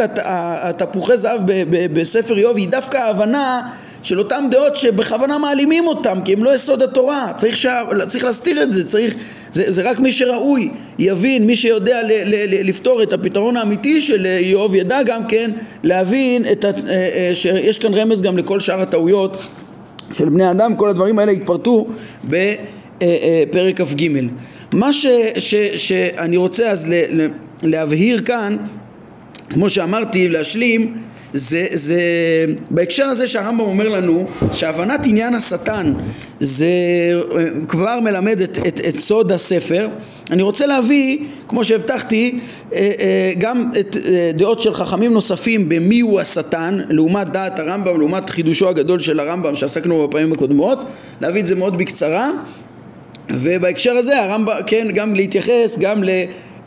[0.80, 3.62] התפוחי זהב בספר איוב היא דווקא ההבנה
[4.04, 7.34] של אותם דעות שבכוונה מעלימים אותם כי הם לא יסוד התורה.
[7.38, 9.16] צריך, שה, צריך להסתיר את זה צריך
[9.54, 14.02] זה, זה רק מי שראוי יבין מי שיודע ל, ל, ל, לפתור את הפתרון האמיתי
[14.02, 15.52] של איוב ידע גם כן
[15.84, 19.38] להבין את ה, אה, אה, שיש כאן רמז גם לכל שאר הטעויות
[20.14, 20.76] של בני אדם.
[20.76, 21.88] כל הדברים האלה התפרטו
[22.24, 24.08] בפרק כ"ג.
[24.74, 25.06] מה ש,
[25.38, 27.28] ש, שאני רוצה אז ל, ל,
[27.64, 28.58] להבהיר כאן,
[29.50, 30.98] כמו שאמרתי, להשלים,
[31.34, 32.02] זה, זה
[32.70, 35.94] בהקשר הזה שהרמב"ם אומר לנו שהבנת עניין השטן
[36.40, 36.66] זה
[37.36, 39.90] אה, כבר מלמד את, את, את סוד הספר
[40.32, 42.40] אני רוצה להביא, כמו שהבטחתי,
[42.74, 43.98] אה, אה, גם את
[44.34, 49.56] דעות של חכמים נוספים במי הוא השטן, לעומת דעת הרמב"ם, לעומת חידושו הגדול של הרמב"ם
[49.56, 50.86] שעסקנו בפעמים הקודמות,
[51.22, 52.30] להביא את זה מאוד בקצרה,
[53.30, 56.10] ובהקשר הזה הרמב"ם, כן, גם להתייחס גם ל...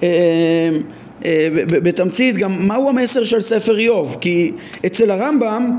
[0.03, 0.09] אה,
[1.25, 4.17] אה, בתמצית גם מהו המסר של ספר איוב?
[4.21, 4.53] כי
[4.87, 5.71] אצל הרמב"ם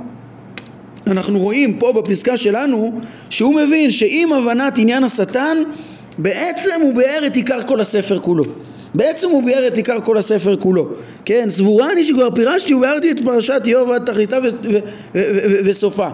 [1.07, 2.99] אנחנו רואים פה בפסקה שלנו
[3.29, 5.57] שהוא מבין שעם הבנת עניין השטן
[6.17, 8.43] בעצם הוא ביאר את עיקר כל הספר כולו.
[8.95, 10.89] בעצם הוא ביאר את עיקר כל הספר כולו.
[11.25, 14.37] כן סבורה אני שכבר פירשתי וביארתי את פרשת איוב עד תכליתה
[15.65, 16.07] וסופה.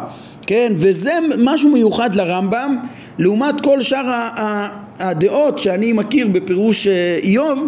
[0.48, 2.78] כן וזה משהו מיוחד לרמב"ם
[3.20, 4.30] לעומת כל שאר
[5.00, 7.68] הדעות שאני מכיר בפירוש אה, איוב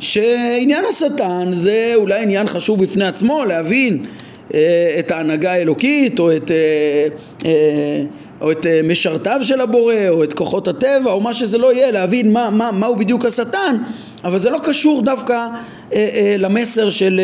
[0.00, 4.06] שעניין השטן זה אולי עניין חשוב בפני עצמו להבין
[4.54, 6.50] אה, את ההנהגה האלוקית או את,
[8.40, 12.32] או את משרתיו של הבורא או את כוחות הטבע או מה שזה לא יהיה להבין
[12.32, 13.76] מה, מה, מהו בדיוק השטן
[14.24, 15.46] אבל זה לא קשור דווקא
[16.38, 17.20] למסר של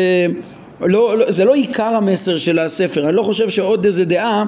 [0.81, 4.41] לא, לא, זה לא עיקר המסר של הספר, אני לא חושב שעוד איזה דעה אה,
[4.41, 4.45] אה,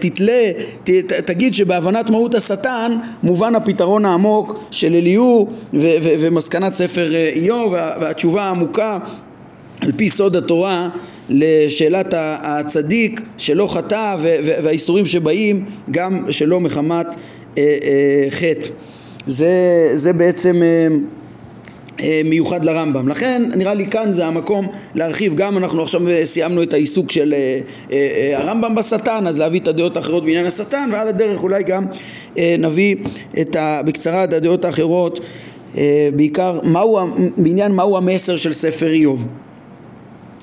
[0.00, 0.50] תתלה,
[0.84, 5.48] ת, תגיד שבהבנת מהות השטן מובן הפתרון העמוק של אליהו
[6.20, 8.98] ומסקנת ספר אה, איוב והתשובה העמוקה
[9.80, 10.88] על פי סוד התורה
[11.28, 14.16] לשאלת הצדיק שלא חטא
[14.62, 17.06] והאיסורים שבאים גם שלא מחמת
[18.30, 18.70] חטא.
[19.26, 19.48] זה,
[19.94, 20.86] זה בעצם אה,
[22.24, 23.08] מיוחד לרמב"ם.
[23.08, 27.60] לכן נראה לי כאן זה המקום להרחיב, גם אנחנו עכשיו סיימנו את העיסוק של אה,
[27.92, 31.86] אה, הרמב"ם בשטן, אז להביא את הדעות האחרות בעניין השטן, ועל הדרך אולי גם
[32.38, 32.96] נביא
[33.40, 35.20] את ה, בקצרה את הדעות האחרות,
[36.16, 36.98] בעיקר מהו,
[37.36, 39.26] בעניין מהו המסר של ספר איוב.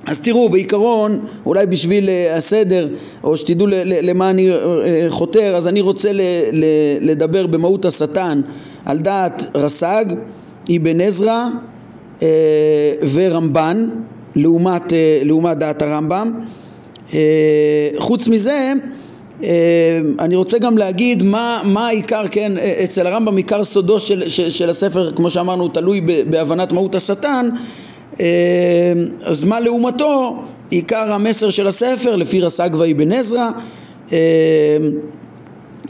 [0.05, 2.89] אז תראו, בעיקרון, אולי בשביל הסדר,
[3.23, 4.49] או שתדעו למה אני
[5.09, 6.09] חותר, אז אני רוצה
[7.01, 8.41] לדבר במהות השטן
[8.85, 10.05] על דעת רס"ג
[10.69, 11.47] אבן עזרא
[12.21, 12.28] אה,
[13.13, 13.89] ורמב"ן
[14.36, 16.39] לעומת, אה, לעומת דעת הרמב"ם.
[17.13, 17.19] אה,
[17.97, 18.74] חוץ מזה
[20.19, 22.52] אני רוצה גם להגיד מה, מה העיקר, כן,
[22.84, 27.50] אצל הרמב"ם עיקר סודו של, של, של הספר, כמו שאמרנו, תלוי בהבנת מהות השטן,
[29.24, 33.50] אז מה לעומתו עיקר המסר של הספר לפי רס"ג ואבן עזרא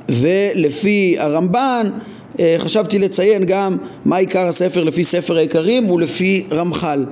[0.10, 1.90] ולפי הרמב"ן
[2.58, 7.06] חשבתי לציין גם מה עיקר הספר לפי ספר העיקרים ולפי רמח"ל.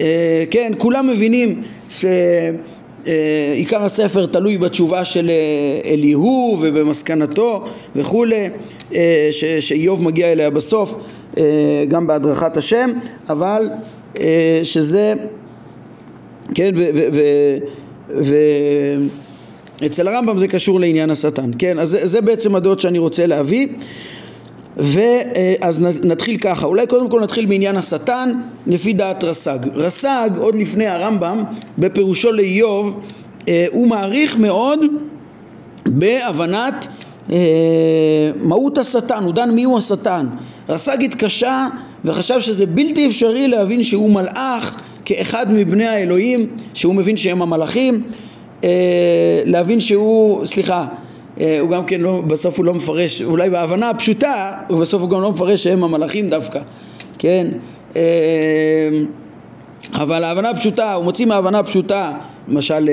[0.00, 7.64] אה, כן, כולם מבינים שעיקר הספר תלוי בתשובה של אה, אליהו ובמסקנתו
[7.96, 8.48] וכולי,
[9.60, 10.94] שאיוב מגיע אליה בסוף
[11.88, 12.90] גם בהדרכת השם,
[13.28, 13.68] אבל
[14.62, 15.14] שזה,
[16.54, 16.74] כן,
[18.08, 18.34] ו
[19.86, 21.78] אצל הרמב"ם זה קשור לעניין השטן, כן?
[21.78, 23.66] אז זה, זה בעצם הדעות שאני רוצה להביא
[24.76, 28.32] ואז נתחיל ככה, אולי קודם כל נתחיל בעניין השטן
[28.66, 29.58] לפי דעת רס"ג.
[29.74, 31.44] רס"ג עוד לפני הרמב"ם
[31.78, 33.00] בפירושו לאיוב
[33.48, 34.80] אה, הוא מעריך מאוד
[35.86, 36.86] בהבנת
[37.32, 37.36] אה,
[38.42, 40.26] מהות השטן, הוא דן מיהו השטן.
[40.68, 41.66] רס"ג התקשה
[42.04, 48.02] וחשב שזה בלתי אפשרי להבין שהוא מלאך כאחד מבני האלוהים, שהוא מבין שהם המלאכים,
[48.64, 48.70] אה,
[49.44, 50.86] להבין שהוא, סליחה,
[51.36, 55.30] הוא גם כן לא, בסוף הוא לא מפרש, אולי בהבנה הפשוטה, ובסוף הוא גם לא
[55.30, 56.60] מפרש שהם המלאכים דווקא,
[57.18, 57.46] כן?
[57.96, 58.02] אה,
[59.92, 62.12] אבל ההבנה הפשוטה, הוא מוציא מההבנה הפשוטה,
[62.48, 62.90] למשל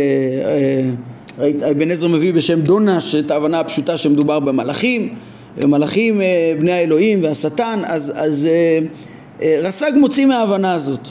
[1.71, 5.15] אבן עזרא מביא בשם דונש את ההבנה הפשוטה שמדובר במלאכים,
[5.63, 6.21] מלאכים
[6.59, 8.47] בני האלוהים והשטן, אז, אז
[9.41, 11.07] רס"ג מוציא מההבנה הזאת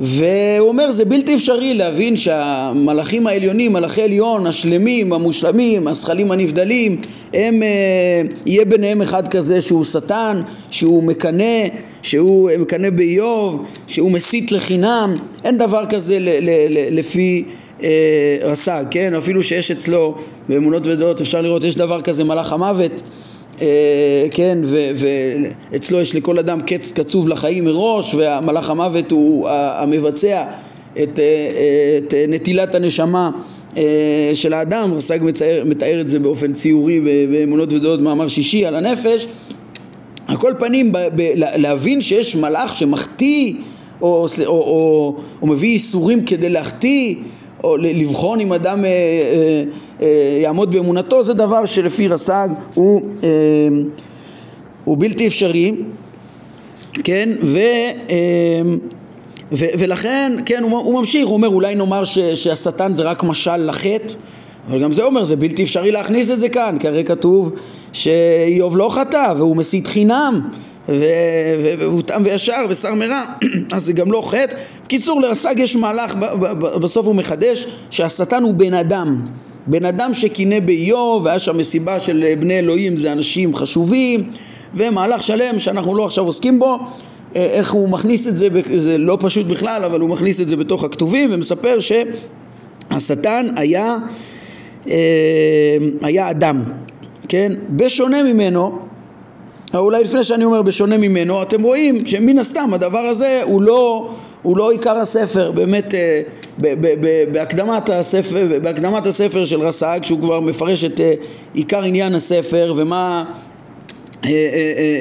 [0.00, 7.00] והוא אומר זה בלתי אפשרי להבין שהמלאכים העליונים, מלאכי עליון, השלמים, המושלמים, הזכלים הנבדלים,
[7.34, 11.66] הם, אה, יהיה ביניהם אחד כזה שהוא שטן, שהוא מקנא,
[12.02, 17.44] שהוא מקנא באיוב, שהוא מסית לחינם, אין דבר כזה ל, ל, ל, לפי
[17.82, 19.14] אה, רס"ג, כן?
[19.14, 20.14] אפילו שיש אצלו
[20.48, 23.02] באמונות ודעות אפשר לראות יש דבר כזה מלאך המוות
[24.30, 24.58] כן,
[25.70, 30.44] ואצלו יש לכל אדם קץ קצוב לחיים מראש, והמלאך המוות הוא המבצע
[31.02, 33.30] את, אה, את נטילת הנשמה
[33.76, 38.74] אה, של האדם, רס"ג מתאר, מתאר את זה באופן ציורי באמונות ודעות מאמר שישי על
[38.74, 39.26] הנפש.
[40.26, 43.54] על כל פנים, ב, ב, להבין שיש מלאך שמחטיא
[44.00, 47.14] או, או, או, או מביא איסורים כדי להחטיא
[47.64, 49.64] או לבחון אם אדם אה, אה,
[50.02, 53.28] אה, יעמוד באמונתו זה דבר שלפי רס"ג הוא, אה,
[54.84, 55.72] הוא בלתי אפשרי
[57.04, 57.28] כן?
[57.42, 58.16] ו, אה,
[59.52, 63.56] ו, ולכן כן הוא, הוא ממשיך הוא אומר אולי נאמר ש, שהשטן זה רק משל
[63.56, 64.14] לחטא
[64.68, 67.52] אבל גם זה אומר זה בלתי אפשרי להכניס את זה כאן כי הרי כתוב
[67.92, 70.48] שאיוב לא חטא והוא מסית חינם
[70.88, 73.24] והוא תם וישר ושר מרע
[73.74, 74.56] אז זה גם לא חטא.
[74.84, 76.14] בקיצור לרס"ג יש מהלך
[76.80, 79.24] בסוף הוא מחדש שהשטן הוא בן אדם.
[79.66, 84.30] בן אדם שקינא באיוב והיה שם מסיבה של בני אלוהים זה אנשים חשובים
[84.74, 86.78] ומהלך שלם שאנחנו לא עכשיו עוסקים בו.
[87.36, 90.56] אה, איך הוא מכניס את זה, זה לא פשוט בכלל אבל הוא מכניס את זה
[90.56, 91.78] בתוך הכתובים ומספר
[92.90, 93.96] שהשטן היה
[94.88, 94.96] אה,
[96.02, 96.62] היה אדם
[97.28, 97.52] כן?
[97.70, 98.87] בשונה ממנו
[99.74, 104.10] אולי לפני שאני אומר בשונה ממנו, אתם רואים שמן הסתם הדבר הזה הוא לא,
[104.42, 106.22] הוא לא עיקר הספר, באמת אה,
[107.32, 111.14] בהקדמת הספר, בהקדמת הספר של רס"ג, שהוא כבר מפרש את אה,
[111.54, 113.24] עיקר עניין הספר ומה,
[114.24, 114.30] אה,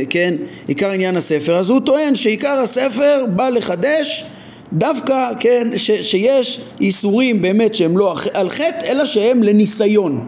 [0.10, 0.34] כן,
[0.68, 4.26] עיקר עניין הספר, אז הוא טוען שעיקר הספר בא לחדש
[4.74, 10.26] דווקא, כן, ש, שיש איסורים באמת שהם לא על חטא, אלא שהם לניסיון.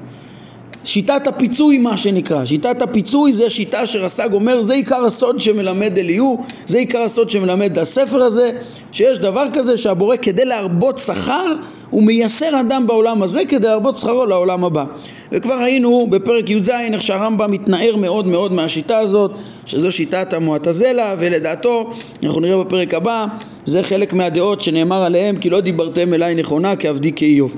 [0.89, 6.43] שיטת הפיצוי מה שנקרא, שיטת הפיצוי זה שיטה שרס"ג אומר זה עיקר הסוד שמלמד אליהו,
[6.67, 8.51] זה עיקר הסוד שמלמד הספר הזה,
[8.91, 11.53] שיש דבר כזה שהבורא כדי להרבות שכר
[11.89, 14.85] הוא מייסר אדם בעולם הזה כדי להרבות שכרו לעולם הבא.
[15.31, 19.31] וכבר ראינו בפרק י"ז איך שהרמב"ם מתנער מאוד מאוד מהשיטה הזאת,
[19.65, 21.89] שזו שיטת המועטזלה, ולדעתו,
[22.23, 23.25] אנחנו נראה בפרק הבא,
[23.65, 27.55] זה חלק מהדעות שנאמר עליהם כי לא דיברתם אליי נכונה כעבדי כאיוב.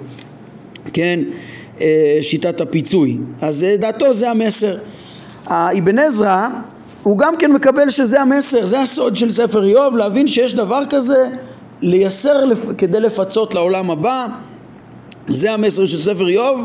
[0.93, 1.19] כן?
[1.81, 3.17] אה, שיטת הפיצוי.
[3.41, 4.77] אז אה, דעתו זה המסר.
[5.45, 6.47] האבן עזרא
[7.03, 11.27] הוא גם כן מקבל שזה המסר, זה הסוד של ספר איוב, להבין שיש דבר כזה,
[11.81, 12.65] לייסר לפ...
[12.77, 14.27] כדי לפצות לעולם הבא,
[15.27, 16.61] זה המסר של ספר איוב,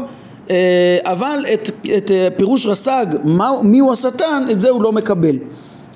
[0.50, 3.07] אה, אבל את, את פירוש רס"ג,
[3.62, 5.37] מי הוא השטן, את זה הוא לא מקבל.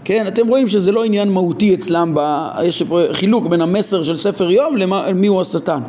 [0.04, 2.48] כן, אתם רואים שזה לא עניין מהותי אצלם, ב...
[2.62, 5.80] יש חילוק בין המסר של ספר איוב למי הוא השטן.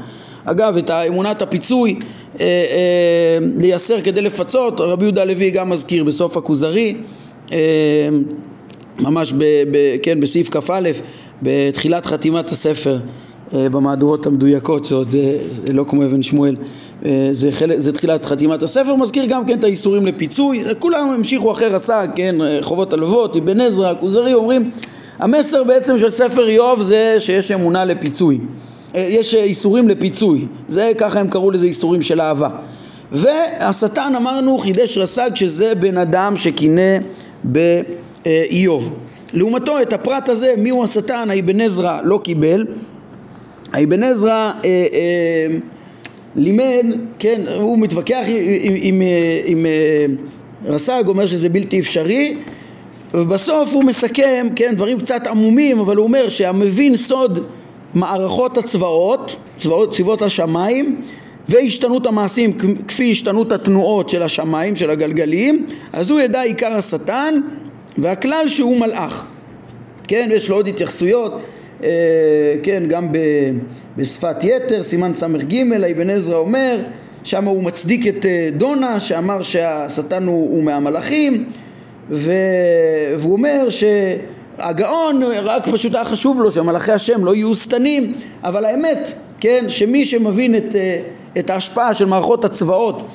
[0.45, 1.99] אגב, את אמונת הפיצוי
[2.39, 6.95] אה, אה, לייסר כדי לפצות, רבי יהודה הלוי גם מזכיר בסוף הכוזרי,
[7.51, 7.57] אה,
[8.99, 10.89] ממש ב, ב, כן, בסעיף כ"א,
[11.41, 12.99] בתחילת חתימת הספר,
[13.53, 15.37] אה, במהדורות המדויקות, שעוד אה,
[15.73, 16.55] לא כמו אבן שמואל,
[17.05, 21.51] אה, זה, חלק, זה תחילת חתימת הספר, מזכיר גם כן את האיסורים לפיצוי, כולם המשיכו
[21.51, 24.71] אחרי רס"ג, כן, חובות הלוות, אבן עזרא, כוזרי, אומרים
[25.19, 28.35] המסר בעצם של ספר איוב זה שיש אמונה לפיצוי.
[28.37, 28.43] אה,
[28.93, 32.49] יש אה, איסורים לפיצוי, זה ככה הם קראו לזה איסורים של אהבה.
[33.11, 36.97] והשטן אמרנו חידש רס"ג שזה בן אדם שקינא
[37.43, 38.93] באיוב.
[39.33, 42.65] לעומתו את הפרט הזה מיהו השטן האבן עזרא לא קיבל.
[43.73, 45.57] האבן עזרא אה, אה,
[46.35, 46.85] לימד,
[47.19, 49.01] כן, הוא מתווכח עם, עם, עם,
[49.45, 50.05] עם אה,
[50.65, 52.35] רס"ג, אומר שזה בלתי אפשרי
[53.13, 57.39] ובסוף הוא מסכם, כן, דברים קצת עמומים, אבל הוא אומר שהמבין סוד
[57.93, 61.01] מערכות הצבאות, צבאות, צבאות השמיים,
[61.49, 67.35] והשתנות המעשים כפי השתנות התנועות של השמיים, של הגלגלים, אז הוא ידע עיקר השטן
[67.97, 69.25] והכלל שהוא מלאך.
[70.07, 71.41] כן, יש לו עוד התייחסויות,
[71.83, 71.89] אה,
[72.63, 73.07] כן, גם
[73.97, 75.55] בשפת יתר, סימן ס"ג,
[75.91, 76.79] אבן עזרא אומר,
[77.23, 81.45] שם הוא מצדיק את אה, דונה שאמר שהשטן הוא, הוא מהמלאכים
[82.09, 82.31] ו...
[83.17, 83.69] והוא אומר
[84.61, 90.05] שהגאון רק פשוט היה חשוב לו שמלאכי השם לא יהיו שטנים אבל האמת, כן, שמי
[90.05, 91.01] שמבין את, אה,
[91.39, 93.07] את ההשפעה של מערכות הצבאות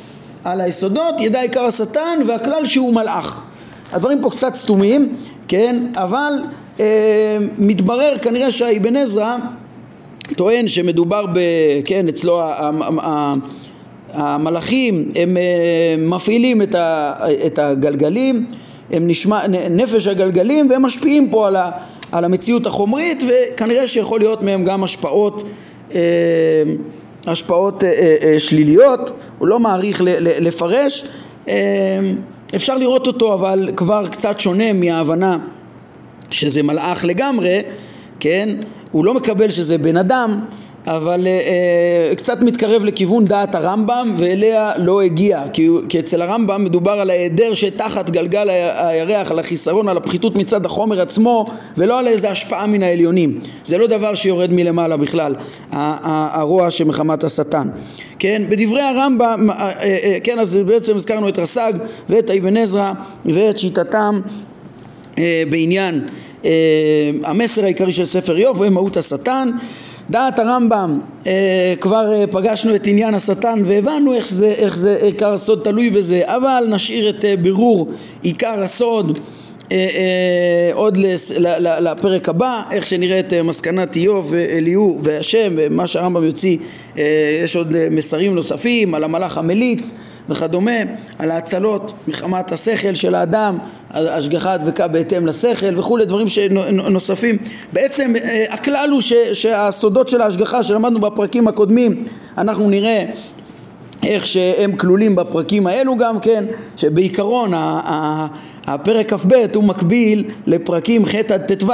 [0.45, 3.43] על היסודות ידע עיקר השטן והכלל שהוא מלאך.
[3.93, 5.17] הדברים פה קצת סתומים,
[5.49, 6.33] כן, אבל
[6.81, 9.37] אה, מתברר כנראה שהאבן עזרא
[10.37, 11.39] טוען שמדובר ב...
[11.85, 12.43] כן, אצלו
[14.13, 15.43] המלאכים הם אה,
[15.99, 16.63] מפעילים
[17.47, 18.47] את הגלגלים,
[18.91, 21.71] הם נשמע, נפש הגלגלים והם משפיעים פה על, ה,
[22.13, 25.43] על המציאות החומרית וכנראה שיכול להיות מהם גם השפעות,
[25.95, 26.01] אה,
[27.27, 27.85] השפעות
[28.39, 31.05] שליליות, הוא לא מעריך לפרש,
[32.55, 35.39] אפשר לראות אותו אבל כבר קצת שונה מההבנה
[36.31, 37.63] שזה מלאך לגמרי,
[38.21, 38.49] כן?
[38.93, 40.41] הוא לא מקבל שזה בן אדם,
[40.87, 46.65] אבל אה, אה, קצת מתקרב לכיוון דעת הרמב"ם ואליה לא הגיע כי, כי אצל הרמב"ם
[46.65, 51.47] מדובר על ההיעדר שתחת גלגל הירח, על החיסרון, על הפחיתות מצד החומר עצמו
[51.77, 53.41] ולא על איזה השפעה מן העליונים.
[53.65, 55.35] זה לא דבר שיורד מלמעלה בכלל
[55.73, 57.69] הרוע שמחמת השטן.
[58.19, 61.73] כן, בדברי הרמב"ם, אה, כן, אז בעצם הזכרנו את רס"ג
[62.09, 62.93] ואת אבן עזרא
[63.25, 64.21] ואת שיטתם
[65.51, 66.07] בעניין
[67.25, 69.51] המסר העיקרי של ספר איוב ומהות השטן
[70.11, 75.33] דעת הרמב"ם אה, כבר אה, פגשנו את עניין השטן והבנו איך זה, איך זה עיקר
[75.33, 77.89] הסוד תלוי בזה אבל נשאיר את אה, בירור
[78.23, 79.19] עיקר הסוד
[80.73, 85.87] עוד לס, ל, ל, לפרק הבא, איך שנראה את אה, מסקנת איוב ואליהו והשם ומה
[85.87, 86.59] שהרמב"ם יוציא,
[86.99, 87.05] אה,
[87.45, 89.93] יש עוד אה, מסרים נוספים על המלאך המליץ
[90.29, 90.81] וכדומה,
[91.19, 93.59] על ההצלות מחמת השכל של האדם,
[93.91, 96.27] השגחה הדבקה בהתאם לשכל וכולי, דברים
[96.91, 97.37] נוספים.
[97.73, 99.01] בעצם אה, הכלל הוא
[99.33, 102.05] שהסודות של ההשגחה שלמדנו בפרקים הקודמים,
[102.39, 103.05] אנחנו נראה
[104.03, 106.45] איך שהם כלולים בפרקים האלו גם כן,
[106.77, 107.53] שבעיקרון
[108.67, 111.73] הפרק כ"ב הוא מקביל לפרקים ח' עד ט"ו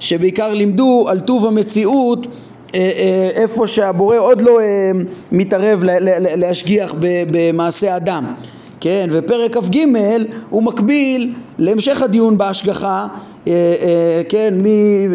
[0.00, 2.26] שבעיקר לימדו על טוב המציאות
[2.74, 4.90] אה, אה, איפה שהבורא עוד לא אה,
[5.32, 5.80] מתערב
[6.36, 6.94] להשגיח
[7.30, 8.34] במעשה אדם.
[8.80, 9.78] כן, ופרק כ"ג
[10.50, 13.06] הוא מקביל להמשך הדיון בהשגחה,
[14.28, 15.08] כן, מי,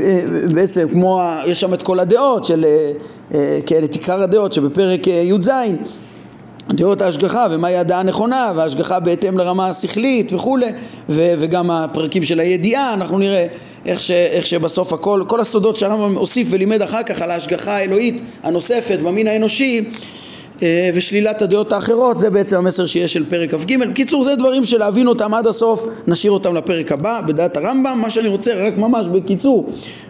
[0.54, 2.66] בעצם כמו, יש שם את כל הדעות של,
[3.66, 5.50] כן, את עיקר הדעות שבפרק י"ז
[6.70, 10.72] דעות ההשגחה ומהי הדעה הנכונה וההשגחה בהתאם לרמה השכלית וכולי
[11.10, 13.48] וגם הפרקים של הידיעה אנחנו נראה
[13.86, 18.22] איך, ש, איך שבסוף הכל, כל הסודות שהרמב"ם הוסיף ולימד אחר כך על ההשגחה האלוהית
[18.44, 19.84] הנוספת במין האנושי
[20.64, 23.78] אה, ושלילת הדעות האחרות זה בעצם המסר שיש של פרק כ"ג.
[23.78, 28.28] בקיצור זה דברים שלהבין אותם עד הסוף נשאיר אותם לפרק הבא בדעת הרמב"ם מה שאני
[28.28, 29.70] רוצה רק ממש בקיצור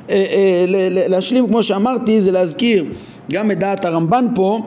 [0.09, 2.85] אה, אה, להשלים כמו שאמרתי זה להזכיר
[3.31, 4.61] גם את דעת הרמב"ן פה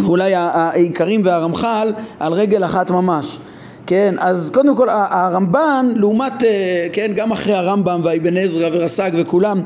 [0.00, 3.38] ואולי העיקרים והרמח"ל על רגל אחת ממש.
[3.86, 9.62] כן, אז קודם כל הרמב"ן לעומת, אה, כן, גם אחרי הרמב"ם והאבן עזרא ורס"ג וכולם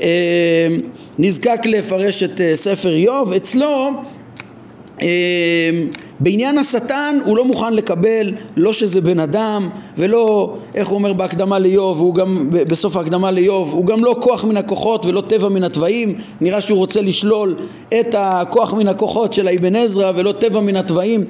[0.00, 0.68] אה,
[1.18, 3.90] נזקק לפרש את אה, ספר איוב, אצלו
[6.20, 11.58] בעניין השטן הוא לא מוכן לקבל לא שזה בן אדם ולא, איך הוא אומר בהקדמה
[11.58, 15.64] לאיוב, הוא גם בסוף ההקדמה לאיוב, הוא גם לא כוח מן הכוחות ולא טבע מן
[15.64, 17.56] התוואים, נראה שהוא רוצה לשלול
[18.00, 21.24] את הכוח מן הכוחות של האבן עזרא ולא טבע מן התוואים.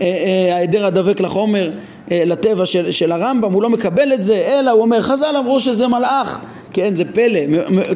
[0.00, 1.70] אה, אה, ההיעדר הדבק לחומר,
[2.10, 5.60] אה, לטבע של, של הרמב"ם, הוא לא מקבל את זה, אלא הוא אומר חז"ל אמרו
[5.60, 6.40] שזה מלאך,
[6.76, 7.40] כן זה פלא,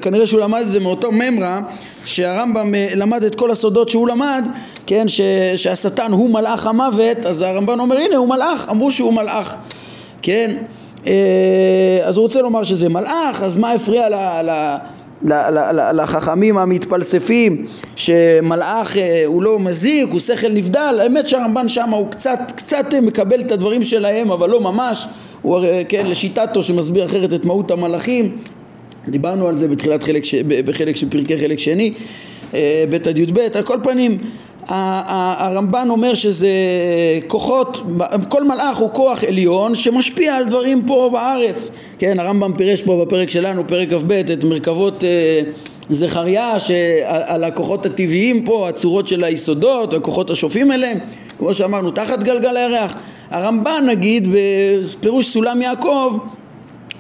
[0.02, 1.60] כנראה שהוא למד את זה מאותו ממרה
[2.04, 4.48] שהרמב"ם למד את כל הסודות שהוא למד,
[4.86, 5.20] כן, ש,
[5.56, 9.56] שהשטן הוא מלאך המוות, אז הרמב"ם אומר הנה הוא מלאך, אמרו שהוא מלאך,
[10.22, 10.56] כן,
[12.04, 14.14] אז הוא רוצה לומר שזה מלאך, אז מה הפריע ל...
[14.50, 14.76] ל
[15.92, 17.66] לחכמים המתפלספים
[17.96, 23.40] שמלאך אה, הוא לא מזיק, הוא שכל נבדל, האמת שהרמב"ן שם הוא קצת, קצת מקבל
[23.40, 25.06] את הדברים שלהם אבל לא ממש,
[25.42, 28.36] הוא הרי, כן, לשיטתו שמסביר אחרת את מהות המלאכים,
[29.08, 30.34] דיברנו על זה בתחילת חלק, ש...
[30.34, 31.92] בחלק של פרקי חלק שני,
[32.54, 34.18] אה, ב' עד י"ב, על כל פנים
[34.68, 36.48] הרמב"ן אומר שזה
[37.26, 37.82] כוחות,
[38.28, 41.70] כל מלאך הוא כוח עליון שמשפיע על דברים פה בארץ.
[41.98, 45.40] כן, הרמב"ם פירש פה בפרק שלנו, פרק כ"ב, את מרכבות אה,
[45.90, 46.56] זכריה,
[47.06, 50.98] על הכוחות הטבעיים פה, הצורות של היסודות, הכוחות השופעים אליהם,
[51.38, 52.96] כמו שאמרנו, תחת גלגל הירח.
[53.30, 56.16] הרמב"ן נגיד, בפירוש סולם יעקב,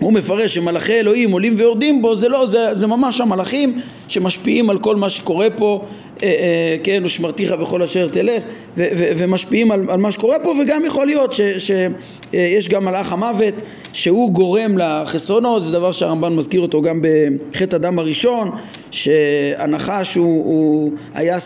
[0.00, 4.78] הוא מפרש שמלאכי אלוהים עולים ויורדים בו, זה לא, זה, זה ממש המלאכים שמשפיעים על
[4.78, 5.84] כל מה שקורה פה,
[6.22, 8.42] אה, אה, כן, ושמרתיך בכל אשר תלך,
[8.76, 11.70] ו, ו, ומשפיעים על, על מה שקורה פה, וגם יכול להיות שיש
[12.34, 13.54] אה, גם מלאך המוות
[13.92, 18.50] שהוא גורם לחסרונות, זה דבר שהרמב"ן מזכיר אותו גם בחטא הדם הראשון,
[18.90, 21.36] שהנחש הוא, הוא היה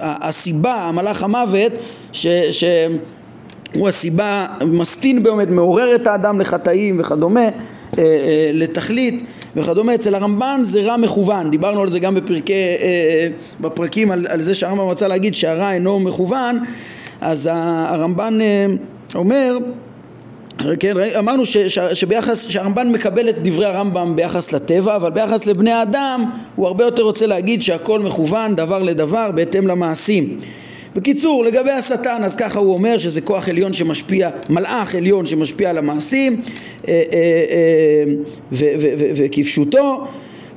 [0.00, 1.72] הסיבה, המלאך המוות,
[2.12, 2.26] ש...
[2.50, 2.64] ש
[3.74, 7.48] הוא הסיבה, מסטין באמת, מעורר את האדם לחטאים וכדומה
[7.98, 9.24] אה, אה, לתכלית
[9.56, 9.94] וכדומה.
[9.94, 13.28] אצל הרמב"ן זה רע מכוון, דיברנו על זה גם בפרקי, אה,
[13.60, 16.58] בפרקים על, על זה שהרמב"ן רצה להגיד שהרע אינו מכוון,
[17.20, 18.38] אז הרמב"ן
[19.14, 19.58] אומר
[20.80, 25.72] כן, אמרנו ש, ש, שביחס, שהרמב"ן מקבל את דברי הרמב"ם ביחס לטבע, אבל ביחס לבני
[25.72, 26.24] האדם
[26.56, 30.40] הוא הרבה יותר רוצה להגיד שהכל מכוון דבר לדבר בהתאם למעשים.
[30.96, 35.78] בקיצור, לגבי השטן, אז ככה הוא אומר שזה כוח עליון שמשפיע, מלאך עליון שמשפיע על
[35.78, 36.42] המעשים
[36.88, 37.18] אה, אה,
[37.52, 38.04] אה,
[39.16, 40.06] וכפשוטו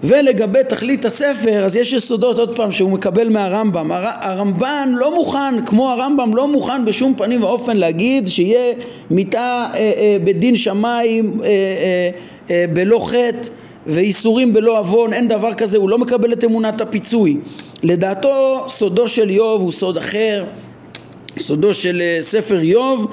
[0.03, 3.91] ולגבי תכלית הספר, אז יש יסודות עוד פעם שהוא מקבל מהרמב"ם.
[3.91, 8.73] הר, הרמב"ן לא מוכן, כמו הרמב"ם, לא מוכן בשום פנים ואופן להגיד שיהיה
[9.11, 12.09] מיתה אה, אה, בדין שמיים אה, אה,
[12.49, 13.49] אה, בלא חטא
[13.87, 17.37] ואיסורים בלא עוון, אין דבר כזה, הוא לא מקבל את אמונת הפיצוי.
[17.83, 20.45] לדעתו סודו של איוב הוא סוד אחר,
[21.37, 23.07] סודו של אה, ספר איוב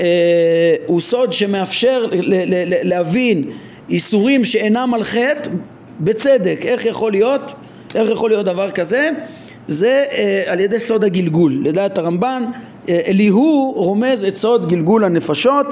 [0.00, 2.06] אה, הוא סוד שמאפשר
[2.82, 3.50] להבין
[3.90, 5.50] איסורים שאינם על חטא
[6.00, 6.60] בצדק.
[6.64, 7.52] איך יכול להיות?
[7.94, 9.10] איך יכול להיות דבר כזה?
[9.66, 11.62] זה אה, על ידי סוד הגלגול.
[11.64, 12.44] לדעת הרמב"ן,
[12.88, 15.66] אה, אליהו רומז את סוד גלגול הנפשות,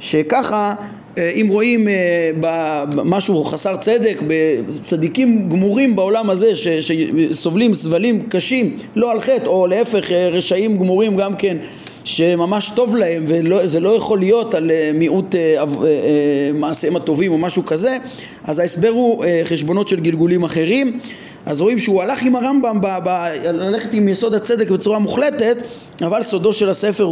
[0.00, 0.74] שככה
[1.18, 9.20] אם רואים אה, משהו חסר צדק, בצדיקים גמורים בעולם הזה שסובלים סבלים קשים, לא על
[9.20, 11.56] חטא, או להפך אה, רשעים גמורים גם כן
[12.04, 15.34] שממש טוב להם וזה לא יכול להיות על מיעוט
[16.54, 17.96] מעשיהם הטובים או משהו כזה
[18.44, 21.00] אז ההסבר הוא חשבונות של גלגולים אחרים.
[21.46, 25.56] אז רואים שהוא הלך עם הרמב"ם, ב, ב, ללכת עם יסוד הצדק בצורה מוחלטת
[26.02, 27.08] אבל סודו של הספר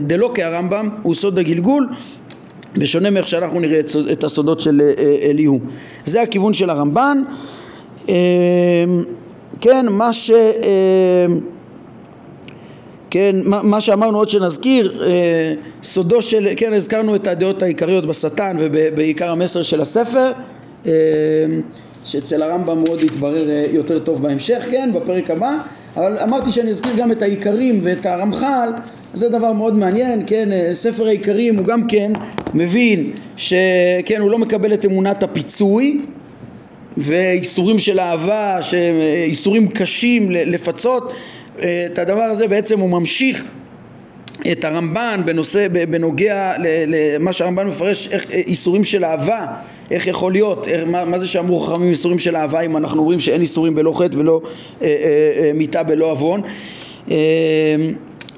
[0.00, 1.88] דלא כהרמב"ם הוא סוד הגלגול
[2.76, 3.80] בשונה מאיך שאנחנו נראה
[4.12, 5.60] את הסודות של אה, אה, אליהו.
[6.04, 7.22] זה הכיוון של הרמב"ן.
[8.08, 8.14] אה,
[9.60, 10.30] כן, מה ש...
[13.10, 15.02] כן, מה שאמרנו עוד שנזכיר,
[15.82, 20.32] סודו של, כן, הזכרנו את הדעות העיקריות בשטן ובעיקר המסר של הספר,
[22.04, 25.58] שאצל הרמב"ם הוא עוד יתברר יותר טוב בהמשך, כן, בפרק הבא,
[25.96, 28.72] אבל אמרתי שאני אזכיר גם את העיקרים ואת הרמח"ל,
[29.14, 32.12] זה דבר מאוד מעניין, כן, ספר העיקרים הוא גם כן
[32.54, 36.00] מבין שכן הוא לא מקבל את אמונת הפיצוי
[36.96, 41.12] ואיסורים של אהבה שהם איסורים קשים לפצות
[41.58, 43.44] את הדבר הזה בעצם הוא ממשיך
[44.52, 46.52] את הרמב"ן בנושא, בנוגע
[46.88, 49.46] למה שהרמב"ן מפרש איך איסורים של אהבה
[49.90, 53.20] איך יכול להיות, איך, מה, מה זה שאמרו חכמים איסורים של אהבה אם אנחנו אומרים
[53.20, 54.40] שאין איסורים בלא חטא ולא
[54.82, 56.40] אה, אה, אה, מיתה בלא עוון?
[57.10, 57.16] אה,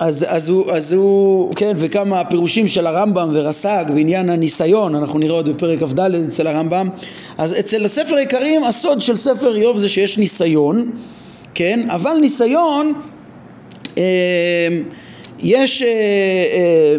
[0.00, 5.34] אז, אז, הוא, אז הוא, כן, וכמה פירושים של הרמב"ם ורס"ג בעניין הניסיון, אנחנו נראה
[5.34, 6.88] עוד בפרק כ"ד אצל הרמב"ם,
[7.38, 10.90] אז אצל הספר העיקרים הסוד של ספר איוב זה שיש ניסיון,
[11.54, 12.92] כן, אבל ניסיון,
[13.98, 14.02] אה,
[15.42, 16.96] יש, אה, אה,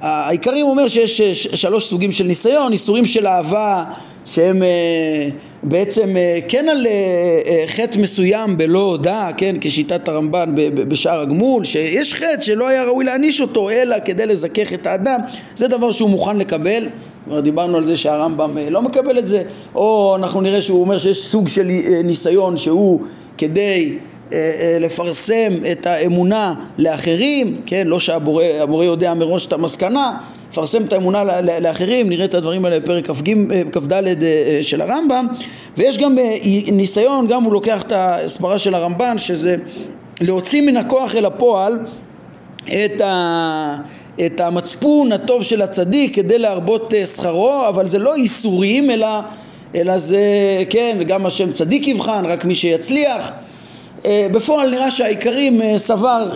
[0.00, 1.20] העיקרים אומר שיש
[1.54, 3.84] שלוש סוגים של ניסיון, איסורים של אהבה
[4.24, 5.28] שהם אה,
[5.62, 12.14] בעצם אה, כן על אה, חטא מסוים בלא הודעה, כן, כשיטת הרמב"ן בשער הגמול, שיש
[12.14, 15.20] חטא שלא היה ראוי להעניש אותו אלא כדי לזכך את האדם,
[15.54, 16.88] זה דבר שהוא מוכן לקבל,
[17.24, 19.42] כבר דיברנו על זה שהרמב"ם לא מקבל את זה,
[19.74, 21.68] או אנחנו נראה שהוא אומר שיש סוג של
[22.04, 23.00] ניסיון שהוא
[23.38, 23.98] כדי
[24.80, 30.18] לפרסם את האמונה לאחרים, כן, לא שהבורא יודע מראש את המסקנה,
[30.50, 33.10] לפרסם את האמונה לאחרים, נראה את הדברים האלה בפרק
[33.72, 35.26] כ"ד אה, אה, של הרמב"ם,
[35.76, 36.36] ויש גם אה,
[36.72, 39.56] ניסיון, גם הוא לוקח את ההסברה של הרמב"ן, שזה
[40.20, 41.78] להוציא מן הכוח אל הפועל
[42.66, 43.76] את, ה,
[44.26, 49.20] את המצפון הטוב של הצדיק כדי להרבות שכרו, אבל זה לא איסורים אלא,
[49.74, 50.20] אלא זה,
[50.70, 53.32] כן, גם השם צדיק יבחן, רק מי שיצליח
[54.06, 56.30] בפועל נראה שהעיקרים סבר,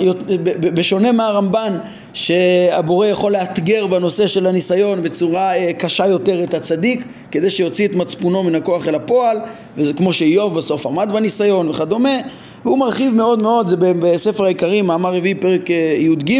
[0.61, 1.79] בשונה מהרמב"ן,
[2.13, 7.95] שהבורא יכול לאתגר בנושא של הניסיון בצורה אה, קשה יותר את הצדיק כדי שיוציא את
[7.95, 9.41] מצפונו מן הכוח אל הפועל
[9.77, 12.17] וזה כמו שאיוב בסוף עמד בניסיון וכדומה.
[12.65, 16.33] והוא מרחיב מאוד מאוד, זה בספר העיקרים, מאמר רביעי פרק אה, י"ג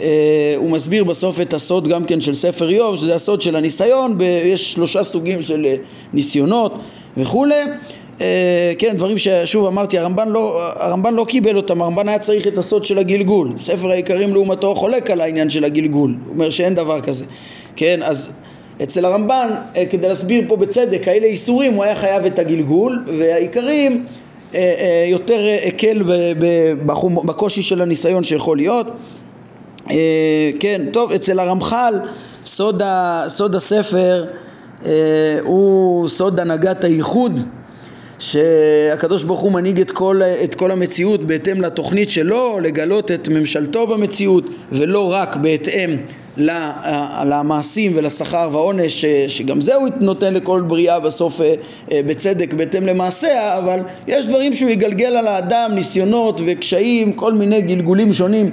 [0.00, 4.18] אה, הוא מסביר בסוף את הסוד גם כן של ספר איוב, שזה הסוד של הניסיון,
[4.44, 5.66] יש שלושה סוגים של
[6.12, 6.74] ניסיונות
[7.16, 7.54] וכולי.
[7.54, 7.64] אה,
[8.78, 12.84] כן, דברים ששוב אמרתי, הרמב"ן לא, הרמב"ן לא קיבל אותם, הרמב"ן היה צריך את הסוד
[12.84, 13.52] של הגלגול.
[13.56, 17.24] ספר העיקרים לעומתו חולק על העניין של הגלגול, הוא אומר שאין דבר כזה.
[17.76, 18.32] כן, אז
[18.82, 24.06] אצל הרמב"ן, אה, כדי להסביר פה בצדק, האלה איסורים, הוא היה חייב את הגלגול, והעיקרים
[24.54, 26.02] אה, אה, יותר הקל
[27.24, 28.86] בקושי של הניסיון שיכול להיות.
[30.60, 31.94] כן, טוב, אצל הרמח"ל
[32.46, 32.82] סוד,
[33.28, 34.26] סוד הספר
[35.42, 37.40] הוא סוד הנהגת הייחוד
[38.22, 43.86] שהקדוש ברוך הוא מנהיג את כל, את כל המציאות בהתאם לתוכנית שלו, לגלות את ממשלתו
[43.86, 45.96] במציאות ולא רק בהתאם
[47.24, 51.54] למעשים ולשכר והעונש שגם זה הוא נותן לכל בריאה בסוף אה,
[51.92, 57.60] אה, בצדק בהתאם למעשיה אבל יש דברים שהוא יגלגל על האדם ניסיונות וקשיים כל מיני
[57.60, 58.50] גלגולים שונים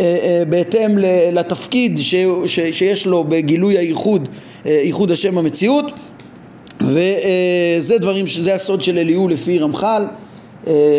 [0.00, 0.98] אה, בהתאם
[1.32, 1.98] לתפקיד
[2.46, 4.28] שיש לו בגילוי הייחוד
[4.64, 5.92] ייחוד השם במציאות
[6.86, 10.04] וזה דברים, זה הסוד של אליהו לפי רמח"ל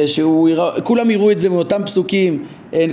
[0.05, 2.43] שכולם יראו את זה מאותם פסוקים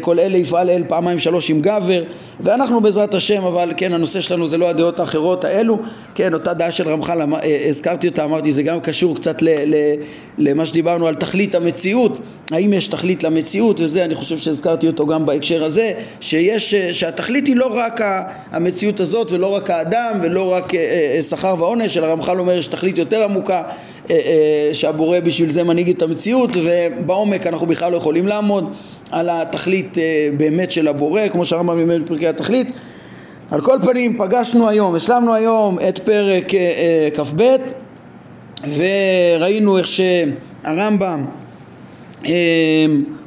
[0.00, 2.02] כל אלה יפעל אל פעמיים שלוש עם גבר
[2.40, 5.78] ואנחנו בעזרת השם אבל כן הנושא שלנו זה לא הדעות האחרות האלו.
[6.14, 9.74] כן אותה דעה של רמח"ל אה, הזכרתי אותה אמרתי זה גם קשור קצת ל, ל,
[10.38, 12.18] למה שדיברנו על תכלית המציאות.
[12.50, 17.46] האם יש תכלית למציאות וזה אני חושב שהזכרתי אותו גם בהקשר הזה שיש אה, שהתכלית
[17.46, 18.00] היא לא רק
[18.52, 22.98] המציאות הזאת ולא רק האדם ולא רק אה, שכר ועונש אלא רמח"ל אומר יש תכלית
[22.98, 23.62] יותר עמוקה
[24.72, 28.74] שהבורא בשביל זה מנהיג את המציאות ובעומק אנחנו בכלל לא יכולים לעמוד
[29.10, 32.72] על התכלית אה, באמת של הבורא, כמו שהרמב"ם לימד בפרקי התכלית.
[33.50, 37.56] על כל פנים, פגשנו היום, השלמנו היום את פרק אה, אה, כ"ב
[38.76, 41.24] וראינו איך שהרמב"ם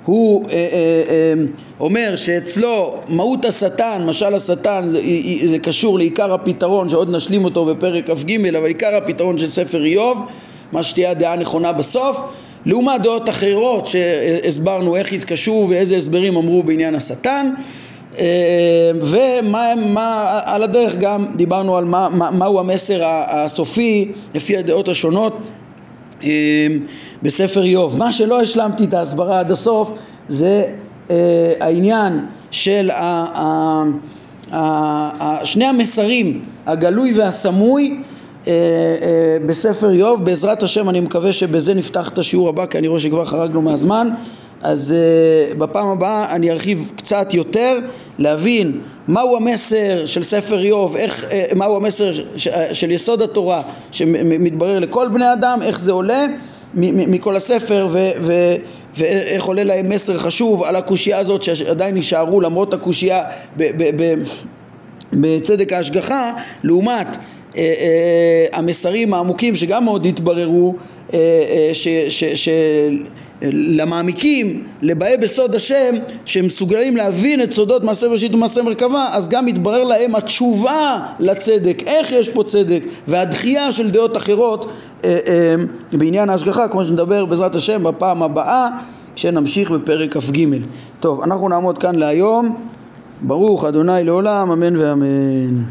[0.06, 0.46] הוא
[1.80, 5.02] אומר שאצלו מהות השטן, משל השטן זה,
[5.46, 10.26] זה קשור לעיקר הפתרון שעוד נשלים אותו בפרק כ"ג אבל עיקר הפתרון של ספר איוב
[10.72, 12.22] מה שתהיה הדעה הנכונה בסוף
[12.66, 17.50] לעומת דעות אחרות שהסברנו איך התקשרו ואיזה הסברים אמרו בעניין השטן
[18.20, 24.88] אה, ומה מה, על הדרך גם דיברנו על מה, מה, מהו המסר הסופי לפי הדעות
[24.88, 25.38] השונות
[26.24, 26.30] אה,
[27.24, 27.98] בספר איוב.
[27.98, 29.92] מה שלא השלמתי את ההסברה עד הסוף
[30.28, 30.64] זה
[31.12, 32.90] אה, העניין של
[35.44, 37.98] שני המסרים הגלוי והסמוי
[39.46, 43.26] בספר איוב, בעזרת השם אני מקווה שבזה נפתח את השיעור הבא כי אני רואה שכבר
[43.26, 44.10] חרגנו מהזמן.
[44.64, 44.96] אז
[45.54, 47.80] uh, בפעם הבאה אני ארחיב קצת יותר
[48.20, 53.62] להבין מהו המסר של ספר איוב, איך, uh, מהו המסר ש, uh, של יסוד התורה
[53.92, 56.26] שמתברר לכל בני אדם, איך זה עולה
[56.76, 58.56] מכל הספר ו, ו,
[58.98, 63.24] ואיך עולה להם מסר חשוב על הקושייה הזאת שעדיין יישארו למרות הקושייה
[65.14, 66.32] בצדק ההשגחה
[66.64, 67.33] לעומת אה, אה,
[68.54, 70.76] המסרים העמוקים שגם מאוד התבררו
[71.14, 71.20] אה,
[73.52, 75.96] למעמיקים, לבאי בסוד השם,
[76.26, 81.84] שהם מסוגלים להבין את סודות מעשה בראשית ומעשה מרכבה, אז גם מתברר להם התשובה לצדק,
[81.86, 84.72] איך יש פה צדק, והדחייה של דעות אחרות
[85.94, 88.70] בעניין ההשגחה, כמו שנדבר בעזרת השם בפעם הבאה,
[89.16, 90.46] כשנמשיך בפרק כ"ג.
[91.00, 92.56] טוב, אנחנו נעמוד כאן להיום.
[93.22, 95.64] ברוך אדוני לעולם, אמן ואמן.